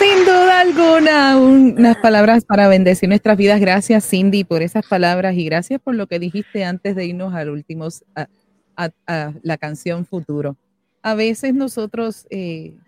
Sin 0.00 0.24
duda 0.24 0.60
alguna, 0.60 1.38
unas 1.38 1.98
palabras 1.98 2.46
para 2.46 2.68
bendecir 2.68 3.06
nuestras 3.06 3.36
vidas. 3.36 3.60
Gracias, 3.60 4.08
Cindy, 4.08 4.44
por 4.44 4.62
esas 4.62 4.86
palabras 4.86 5.36
y 5.36 5.44
gracias 5.44 5.78
por 5.78 5.94
lo 5.94 6.06
que 6.06 6.18
dijiste 6.18 6.64
antes 6.64 6.96
de 6.96 7.04
irnos 7.04 7.34
al 7.34 7.50
último, 7.50 7.86
a, 8.16 8.90
la 9.42 9.58
canción 9.58 10.06
Futuro. 10.06 10.56
A 11.02 11.14
veces 11.14 11.52
nosotros 11.52 12.26
eh, 12.30 12.78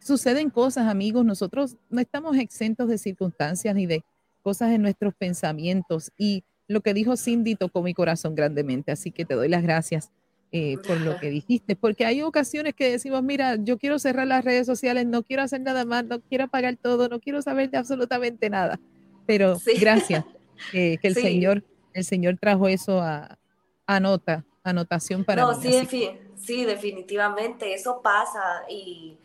suceden 0.00 0.50
cosas, 0.50 0.88
amigos, 0.88 1.24
nosotros 1.24 1.76
no 1.88 2.00
estamos 2.00 2.36
exentos 2.36 2.88
de 2.88 2.98
circunstancias 2.98 3.72
ni 3.76 3.86
de 3.86 4.04
cosas 4.42 4.72
en 4.72 4.82
nuestros 4.82 5.14
pensamientos 5.14 6.10
y 6.18 6.42
lo 6.66 6.80
que 6.80 6.94
dijo 6.94 7.16
Cindy 7.16 7.54
tocó 7.54 7.80
mi 7.80 7.94
corazón 7.94 8.34
grandemente, 8.34 8.90
así 8.90 9.12
que 9.12 9.24
te 9.24 9.34
doy 9.34 9.48
las 9.48 9.62
gracias 9.62 10.10
eh, 10.58 10.78
por 10.86 10.98
lo 11.02 11.18
que 11.18 11.28
dijiste, 11.28 11.76
porque 11.76 12.06
hay 12.06 12.22
ocasiones 12.22 12.74
que 12.74 12.90
decimos, 12.90 13.22
mira, 13.22 13.56
yo 13.56 13.76
quiero 13.76 13.98
cerrar 13.98 14.26
las 14.26 14.42
redes 14.42 14.66
sociales, 14.66 15.04
no 15.06 15.22
quiero 15.22 15.42
hacer 15.42 15.60
nada 15.60 15.84
más, 15.84 16.06
no 16.06 16.18
quiero 16.22 16.44
apagar 16.44 16.76
todo, 16.76 17.10
no 17.10 17.20
quiero 17.20 17.42
saber 17.42 17.68
de 17.68 17.76
absolutamente 17.76 18.48
nada, 18.48 18.80
pero 19.26 19.58
gracias 19.78 20.24
que 20.72 20.98
el 21.02 21.14
Señor, 21.14 21.62
el 21.92 22.04
Señor 22.04 22.38
trajo 22.40 22.68
eso 22.68 23.02
a, 23.02 23.38
a 23.86 24.00
nota, 24.00 24.46
anotación 24.64 25.24
para 25.24 25.42
no, 25.42 25.52
Sí, 25.60 26.10
sí, 26.36 26.64
definitivamente, 26.64 27.74
eso 27.74 28.00
pasa 28.00 28.64
y 28.70 29.18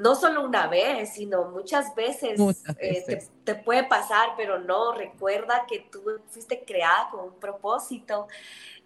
no 0.00 0.14
solo 0.14 0.44
una 0.44 0.66
vez, 0.66 1.12
sino 1.12 1.50
muchas 1.50 1.94
veces, 1.94 2.40
eh, 2.78 3.22
te, 3.44 3.54
puede 3.54 3.84
pasar, 3.84 4.30
pero 4.36 4.58
no, 4.58 4.94
recuerda 4.94 5.66
que 5.68 5.86
tú 5.92 6.02
fuiste 6.28 6.64
creada 6.64 7.10
con 7.10 7.26
un 7.26 7.34
propósito 7.34 8.26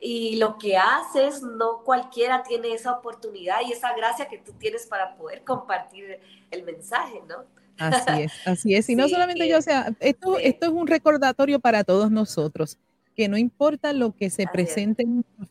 y 0.00 0.36
lo 0.36 0.58
que 0.58 0.76
haces, 0.76 1.42
no 1.42 1.82
cualquiera 1.84 2.42
tiene 2.42 2.72
esa 2.72 2.92
oportunidad 2.92 3.58
y 3.66 3.72
esa 3.72 3.94
gracia 3.94 4.26
que 4.26 4.38
tú 4.38 4.52
tienes 4.52 4.86
para 4.86 5.14
poder 5.14 5.44
compartir 5.44 6.18
el 6.50 6.64
mensaje, 6.64 7.22
¿no? 7.28 7.44
Así 7.78 8.22
es, 8.22 8.32
así 8.46 8.74
es. 8.74 8.88
Y 8.88 8.96
no 8.96 9.08
solamente 9.08 9.48
yo, 9.48 9.58
o 9.58 9.62
sea, 9.62 9.94
esto, 10.00 10.38
esto 10.38 10.66
es 10.66 10.72
un 10.72 10.88
recordatorio 10.88 11.60
para 11.60 11.84
todos 11.84 12.10
nosotros, 12.10 12.76
que 13.14 13.28
no 13.28 13.38
importa 13.38 13.92
lo 13.92 14.16
que 14.16 14.30
se 14.30 14.48
presente 14.48 15.06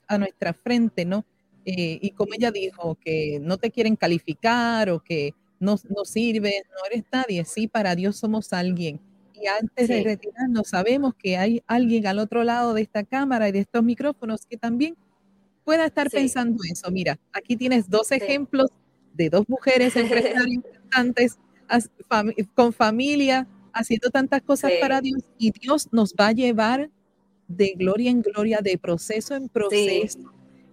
a 0.07 0.17
nuestra 0.17 0.53
frente, 0.53 1.05
¿no? 1.05 1.23
Eh, 1.65 1.99
y 2.01 2.11
como 2.11 2.33
ella 2.33 2.51
dijo, 2.51 2.97
que 3.01 3.39
no 3.41 3.57
te 3.57 3.71
quieren 3.71 3.95
calificar 3.95 4.89
o 4.89 4.99
que 4.99 5.33
no, 5.63 5.77
no 5.89 6.05
sirves, 6.05 6.63
no 6.69 6.85
eres 6.91 7.03
nadie, 7.11 7.45
sí, 7.45 7.67
para 7.67 7.95
Dios 7.95 8.17
somos 8.17 8.53
alguien. 8.53 8.99
Y 9.33 9.47
antes 9.47 9.87
de 9.87 10.03
retirarnos, 10.03 10.69
sabemos 10.69 11.15
que 11.15 11.37
hay 11.37 11.63
alguien 11.67 12.07
al 12.07 12.19
otro 12.19 12.43
lado 12.43 12.73
de 12.73 12.81
esta 12.81 13.03
cámara 13.03 13.49
y 13.49 13.51
de 13.51 13.59
estos 13.59 13.83
micrófonos 13.83 14.45
que 14.45 14.57
también 14.57 14.95
pueda 15.63 15.85
estar 15.85 16.09
pensando 16.09 16.61
eso. 16.71 16.91
Mira, 16.91 17.19
aquí 17.31 17.55
tienes 17.55 17.89
dos 17.89 18.11
ejemplos 18.11 18.69
de 19.13 19.29
dos 19.29 19.47
mujeres 19.47 19.95
empresarias 19.95 20.47
importantes, 20.47 21.37
con 22.53 22.73
familia, 22.73 23.47
haciendo 23.73 24.09
tantas 24.09 24.41
cosas 24.41 24.71
para 24.79 25.01
Dios 25.01 25.23
y 25.37 25.51
Dios 25.51 25.89
nos 25.91 26.13
va 26.13 26.27
a 26.27 26.31
llevar 26.31 26.89
de 27.47 27.73
gloria 27.75 28.11
en 28.11 28.21
gloria, 28.21 28.59
de 28.61 28.77
proceso 28.77 29.35
en 29.35 29.49
proceso. 29.49 30.19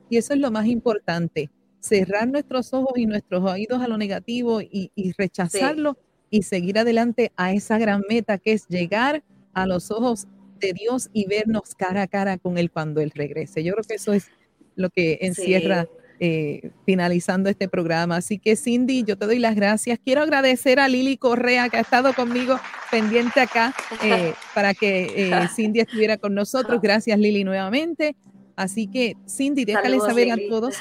Y 0.09 0.17
eso 0.17 0.35
es 0.35 0.41
lo 0.41 0.51
más 0.51 0.67
importante 0.67 1.51
cerrar 1.81 2.29
nuestros 2.29 2.73
ojos 2.73 2.93
y 2.97 3.07
nuestros 3.07 3.43
oídos 3.43 3.83
a 3.83 3.89
lo 3.89 3.97
negativo 3.97 4.61
y, 4.61 4.91
rechazarlo 5.17 5.97
y 6.31 6.43
seguir 6.43 6.79
adelante 6.79 7.33
a 7.37 7.53
esa 7.53 7.79
gran 7.79 8.03
meta 8.09 8.39
que 8.39 8.53
es 8.53 8.69
llegar 8.69 9.25
a 9.53 9.67
los 9.67 9.91
ojos 9.91 10.29
de 10.61 10.73
Dios 10.73 11.11
y 11.13 11.27
vernos 11.27 11.75
cara 11.75 12.03
a 12.03 12.07
cara 12.07 12.39
con 12.39 12.59
Él 12.59 12.71
cuando 12.71 13.01
Él 13.01 13.11
regrese. 13.15 13.65
Yo 13.65 13.73
creo 13.73 13.85
que 13.85 13.95
eso 13.95 14.13
es 14.13 14.31
lo 14.77 14.91
que 14.91 15.19
encierra 15.23 15.89
eh, 16.23 16.71
finalizando 16.85 17.49
este 17.49 17.67
programa. 17.67 18.17
Así 18.17 18.39
que 18.39 18.55
Cindy, 18.55 19.05
yo 19.05 19.17
te 19.17 19.25
doy 19.27 19.39
las 19.39 19.57
gracias. 19.57 19.99
Quiero 20.05 20.21
agradecer 20.21 20.79
a 20.79 20.87
Lili 20.87 21.17
Correa 21.17 21.71
que 21.71 21.79
ha 21.79 21.81
estado 21.81 22.13
conmigo 22.13 22.61
pendiente 22.91 23.41
acá 23.41 23.75
eh, 24.05 24.35
para 24.55 24.75
que 24.75 25.13
eh, 25.17 25.49
Cindy 25.57 25.81
estuviera 25.81 26.19
con 26.19 26.35
nosotros. 26.35 26.81
Gracias 26.83 27.19
Lili 27.19 27.43
nuevamente. 27.43 28.17
Así 28.55 28.87
que 28.87 29.17
Cindy, 29.27 29.65
déjale 29.65 29.99
saber 29.99 30.31
a 30.33 30.37
todos 30.51 30.77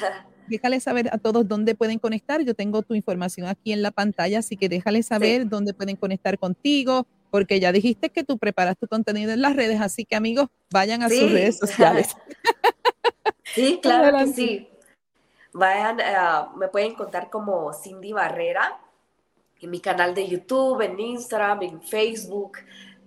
déjale 0.50 0.80
saber 0.80 1.08
a 1.12 1.18
todos 1.18 1.48
dónde 1.48 1.74
pueden 1.74 1.98
conectar. 1.98 2.42
Yo 2.42 2.54
tengo 2.54 2.82
tu 2.82 2.94
información 2.94 3.46
aquí 3.46 3.72
en 3.72 3.80
la 3.80 3.90
pantalla, 3.90 4.40
así 4.40 4.56
que 4.56 4.68
déjale 4.68 5.02
saber 5.02 5.48
dónde 5.48 5.72
pueden 5.72 5.96
conectar 5.96 6.38
contigo, 6.38 7.06
porque 7.30 7.60
ya 7.60 7.72
dijiste 7.72 8.10
que 8.10 8.24
tú 8.24 8.36
preparas 8.36 8.76
tu 8.76 8.86
contenido 8.88 9.32
en 9.32 9.40
las 9.40 9.56
redes, 9.56 9.80
así 9.80 10.04
que 10.04 10.16
amigos, 10.16 10.48
vayan 10.70 11.02
a 11.02 11.08
sus 11.08 11.30
redes 11.30 11.58
sociales. 11.58 12.14
Sí, 13.52 13.80
claro 13.82 14.16
que 14.16 14.26
sí. 14.28 14.68
Vayan, 15.52 15.98
eh, 15.98 16.04
me 16.56 16.68
pueden 16.68 16.94
contar 16.94 17.28
como 17.30 17.72
Cindy 17.72 18.12
Barrera 18.12 18.78
en 19.60 19.70
mi 19.70 19.80
canal 19.80 20.14
de 20.14 20.28
YouTube, 20.28 20.80
en 20.82 20.98
Instagram, 20.98 21.62
en 21.62 21.82
Facebook, 21.82 22.58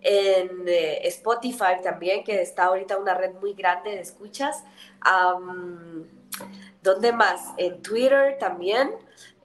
en 0.01 0.67
eh, 0.67 1.07
Spotify 1.07 1.81
también, 1.81 2.23
que 2.23 2.41
está 2.41 2.65
ahorita 2.65 2.97
una 2.97 3.13
red 3.13 3.33
muy 3.39 3.53
grande 3.53 3.91
de 3.91 4.01
escuchas. 4.01 4.63
¿Dónde 6.81 7.13
más? 7.13 7.53
En 7.57 7.81
Twitter 7.81 8.37
también. 8.39 8.91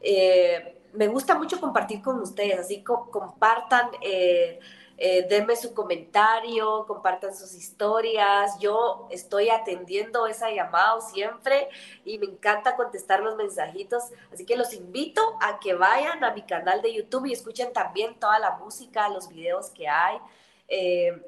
Eh, 0.01 0.75
me 0.93 1.07
gusta 1.07 1.37
mucho 1.37 1.61
compartir 1.61 2.03
con 2.03 2.19
ustedes, 2.21 2.59
así 2.59 2.83
compartan, 2.83 3.91
eh, 4.01 4.59
eh, 4.97 5.27
denme 5.29 5.55
su 5.55 5.75
comentario, 5.75 6.85
compartan 6.87 7.37
sus 7.37 7.55
historias. 7.55 8.59
Yo 8.59 9.07
estoy 9.11 9.51
atendiendo 9.51 10.27
esa 10.27 10.51
llamada 10.51 11.01
siempre 11.01 11.69
y 12.05 12.19
me 12.19 12.27
encanta 12.27 12.75
contestar 12.75 13.21
los 13.21 13.37
mensajitos. 13.37 14.05
Así 14.33 14.45
que 14.45 14.57
los 14.57 14.73
invito 14.73 15.23
a 15.41 15.61
que 15.61 15.75
vayan 15.75 16.25
a 16.25 16.33
mi 16.33 16.43
canal 16.43 16.83
de 16.83 16.95
YouTube 16.95 17.27
y 17.27 17.33
escuchen 17.33 17.73
también 17.73 18.19
toda 18.19 18.39
la 18.41 18.57
música, 18.57 19.09
los 19.09 19.29
videos 19.29 19.71
que 19.71 19.87
hay. 19.87 20.19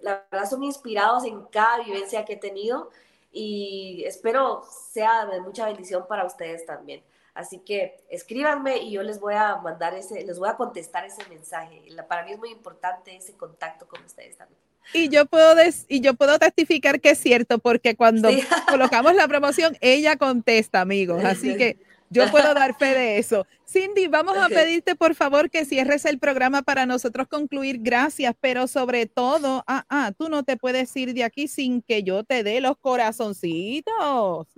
la 0.03 0.25
verdad 0.31 0.49
son 0.51 0.65
inspirados 0.65 1.25
en 1.25 1.43
cada 1.47 1.79
vivencia 1.85 2.25
que 2.25 2.33
he 2.35 2.37
tenido 2.37 2.91
y 3.33 4.05
espero 4.07 4.63
sea 4.93 5.27
de 5.27 5.41
mucha 5.41 5.67
bendición 5.67 6.07
para 6.09 6.25
ustedes 6.25 6.67
también. 6.67 7.03
Así 7.35 7.59
que 7.59 7.97
escríbanme 8.11 8.79
y 8.79 8.91
yo 8.91 9.03
les 9.03 9.21
voy 9.21 9.35
a 9.35 9.57
mandar 9.57 9.95
ese, 9.95 10.25
les 10.25 10.39
voy 10.39 10.49
a 10.49 10.57
contestar 10.57 11.05
ese 11.05 11.25
mensaje. 11.29 11.83
Para 12.09 12.25
mí 12.25 12.33
es 12.33 12.39
muy 12.39 12.51
importante 12.51 13.17
ese 13.17 13.35
contacto 13.35 13.87
con 13.87 14.05
ustedes 14.05 14.37
también. 14.37 14.59
Y 14.93 15.09
yo 15.09 15.27
puedo 15.27 15.55
y 15.89 16.01
yo 16.01 16.15
puedo 16.15 16.39
testificar 16.39 17.01
que 17.01 17.11
es 17.11 17.19
cierto 17.19 17.59
porque 17.59 17.95
cuando 17.95 18.29
colocamos 18.69 19.15
la 19.15 19.29
promoción 19.29 19.77
ella 19.81 20.17
contesta, 20.17 20.81
amigos. 20.81 21.25
Así 21.25 21.57
que 21.57 21.79
Yo 22.11 22.29
puedo 22.31 22.53
dar 22.55 22.77
fe 22.77 22.95
de 22.95 23.19
eso. 23.19 23.47
Cindy, 23.67 24.09
vamos 24.09 24.37
a 24.37 24.49
pedirte 24.49 24.97
por 24.97 25.15
favor 25.15 25.49
que 25.49 25.65
cierres 25.65 26.05
el 26.05 26.19
programa 26.19 26.63
para 26.63 26.85
nosotros 26.85 27.29
concluir. 27.29 27.79
Gracias, 27.81 28.35
pero 28.41 28.67
sobre 28.67 29.07
todo, 29.07 29.63
ah, 29.69 29.85
ah, 29.89 30.13
tú 30.19 30.29
no 30.29 30.43
te 30.43 30.57
puedes 30.57 30.95
ir 30.97 31.15
de 31.15 31.23
aquí 31.23 31.47
sin 31.47 31.81
que 31.81 32.03
yo 32.03 32.25
te 32.25 32.43
dé 32.43 32.61
los 32.61 32.77
corazoncitos. 32.77 34.49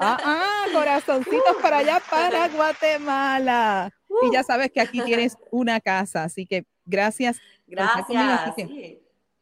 Ah, 0.00 0.16
ah, 0.24 0.64
corazoncitos 0.72 1.56
para 1.60 1.78
allá, 1.78 2.00
para 2.08 2.48
Guatemala. 2.48 3.92
Y 4.22 4.32
ya 4.32 4.44
sabes 4.44 4.70
que 4.70 4.80
aquí 4.80 5.00
tienes 5.00 5.36
una 5.50 5.80
casa, 5.80 6.22
así 6.22 6.46
que 6.46 6.64
gracias. 6.86 7.38
Gracias. 7.66 8.54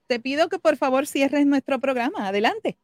Te 0.07 0.19
pido 0.19 0.49
que 0.49 0.59
por 0.59 0.79
favor 0.79 1.07
cierres 1.07 1.45
nuestro 1.45 1.79
programa. 1.79 2.29
Adelante. 2.29 2.79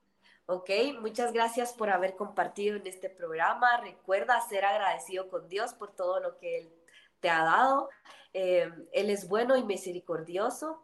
Ok, 0.46 0.70
muchas 1.00 1.32
gracias 1.32 1.72
por 1.72 1.90
haber 1.90 2.16
compartido 2.16 2.76
en 2.76 2.86
este 2.86 3.08
programa. 3.08 3.80
Recuerda 3.80 4.40
ser 4.40 4.64
agradecido 4.64 5.28
con 5.28 5.48
Dios 5.48 5.74
por 5.74 5.94
todo 5.94 6.20
lo 6.20 6.36
que 6.38 6.58
Él 6.58 6.72
te 7.20 7.30
ha 7.30 7.44
dado. 7.44 7.88
Eh, 8.34 8.70
él 8.92 9.10
es 9.10 9.28
bueno 9.28 9.56
y 9.56 9.62
misericordioso. 9.62 10.82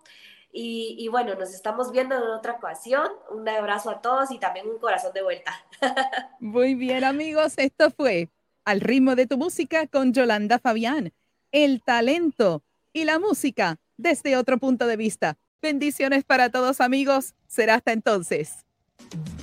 Y, 0.51 0.97
y, 0.99 1.09
bueno, 1.09 1.35
nos 1.35 1.53
estamos 1.53 1.93
viendo 1.93 2.17
en 2.17 2.23
otra 2.23 2.53
ocasión. 2.53 3.09
Un 3.31 3.47
abrazo 3.49 3.91
a 3.91 4.01
todos 4.01 4.31
y 4.31 4.39
también 4.39 4.67
un 4.67 4.79
corazón 4.79 5.13
de 5.13 5.23
vuelta. 5.23 5.53
Muy 6.41 6.75
bien, 6.75 7.05
amigos. 7.05 7.55
Esto 7.59 7.91
fue 7.91 8.31
Al 8.65 8.81
ritmo 8.81 9.15
de 9.15 9.27
tu 9.27 9.37
música 9.37 9.87
con 9.87 10.13
Yolanda 10.15 10.59
Fabián. 10.59 11.13
El 11.53 11.83
talento 11.83 12.63
y 12.93 13.05
la 13.05 13.19
música 13.19 13.79
desde 13.97 14.37
otro 14.37 14.59
punto 14.59 14.87
de 14.87 14.97
vista. 14.97 15.37
Bendiciones 15.61 16.25
para 16.25 16.51
todos, 16.51 16.81
amigos. 16.81 17.35
Será 17.47 17.75
hasta 17.75 17.93
entonces. 17.93 18.68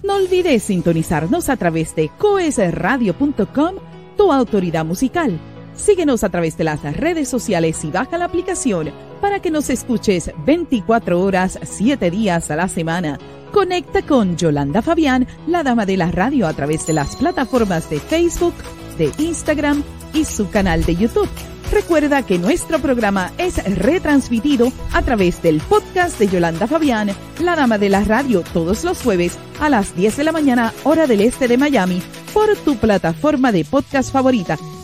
No 0.06 0.18
olvides 0.18 0.62
sintonizarnos 0.62 1.50
a 1.50 1.58
través 1.58 1.96
de 1.96 2.10
coesradio.com, 2.10 3.76
tu 4.16 4.32
autoridad 4.32 4.86
musical. 4.86 5.40
Síguenos 5.76 6.24
a 6.24 6.30
través 6.30 6.58
de 6.58 6.64
las 6.64 6.84
redes 6.84 7.28
sociales 7.28 7.84
y 7.84 7.90
baja 7.90 8.18
la 8.20 8.26
aplicación 8.26 8.92
para 9.20 9.42
que 9.42 9.50
nos 9.50 9.72
escuches 9.72 10.32
24 10.46 11.20
horas, 11.20 11.60
7 11.64 12.12
días 12.12 12.52
a 12.52 12.56
la 12.56 12.68
semana. 12.68 13.18
Conecta 13.52 14.04
con 14.04 14.38
Yolanda 14.38 14.84
Fabián, 14.84 15.28
la 15.48 15.64
dama 15.64 15.88
de 15.88 15.98
la 15.98 16.12
radio, 16.12 16.46
a 16.46 16.54
través 16.54 16.86
de 16.86 16.94
las 16.94 17.16
plataformas 17.16 17.90
de 17.90 18.00
Facebook, 18.00 18.54
de 19.00 19.12
Instagram 19.18 19.84
y 20.16 20.26
su 20.26 20.50
canal 20.50 20.84
de 20.84 20.96
YouTube. 20.96 21.30
Recuerda 21.72 22.26
que 22.26 22.40
nuestro 22.40 22.80
programa 22.80 23.32
es 23.38 23.64
retransmitido 23.78 24.72
a 24.94 25.02
través 25.02 25.42
del 25.42 25.60
podcast 25.62 26.18
de 26.20 26.28
Yolanda 26.28 26.68
Fabián, 26.68 27.12
la 27.40 27.56
dama 27.56 27.78
de 27.78 27.90
la 27.90 28.04
radio, 28.04 28.44
todos 28.54 28.84
los 28.84 29.02
jueves 29.02 29.38
a 29.60 29.70
las 29.70 29.96
10 29.96 30.18
de 30.18 30.24
la 30.24 30.32
mañana, 30.32 30.74
hora 30.84 31.06
del 31.06 31.22
este 31.22 31.48
de 31.48 31.58
Miami, 31.58 32.02
por 32.34 32.56
tu 32.58 32.78
plataforma 32.78 33.52
de 33.52 33.66
podcast 33.66 34.12
favorita. 34.12 34.58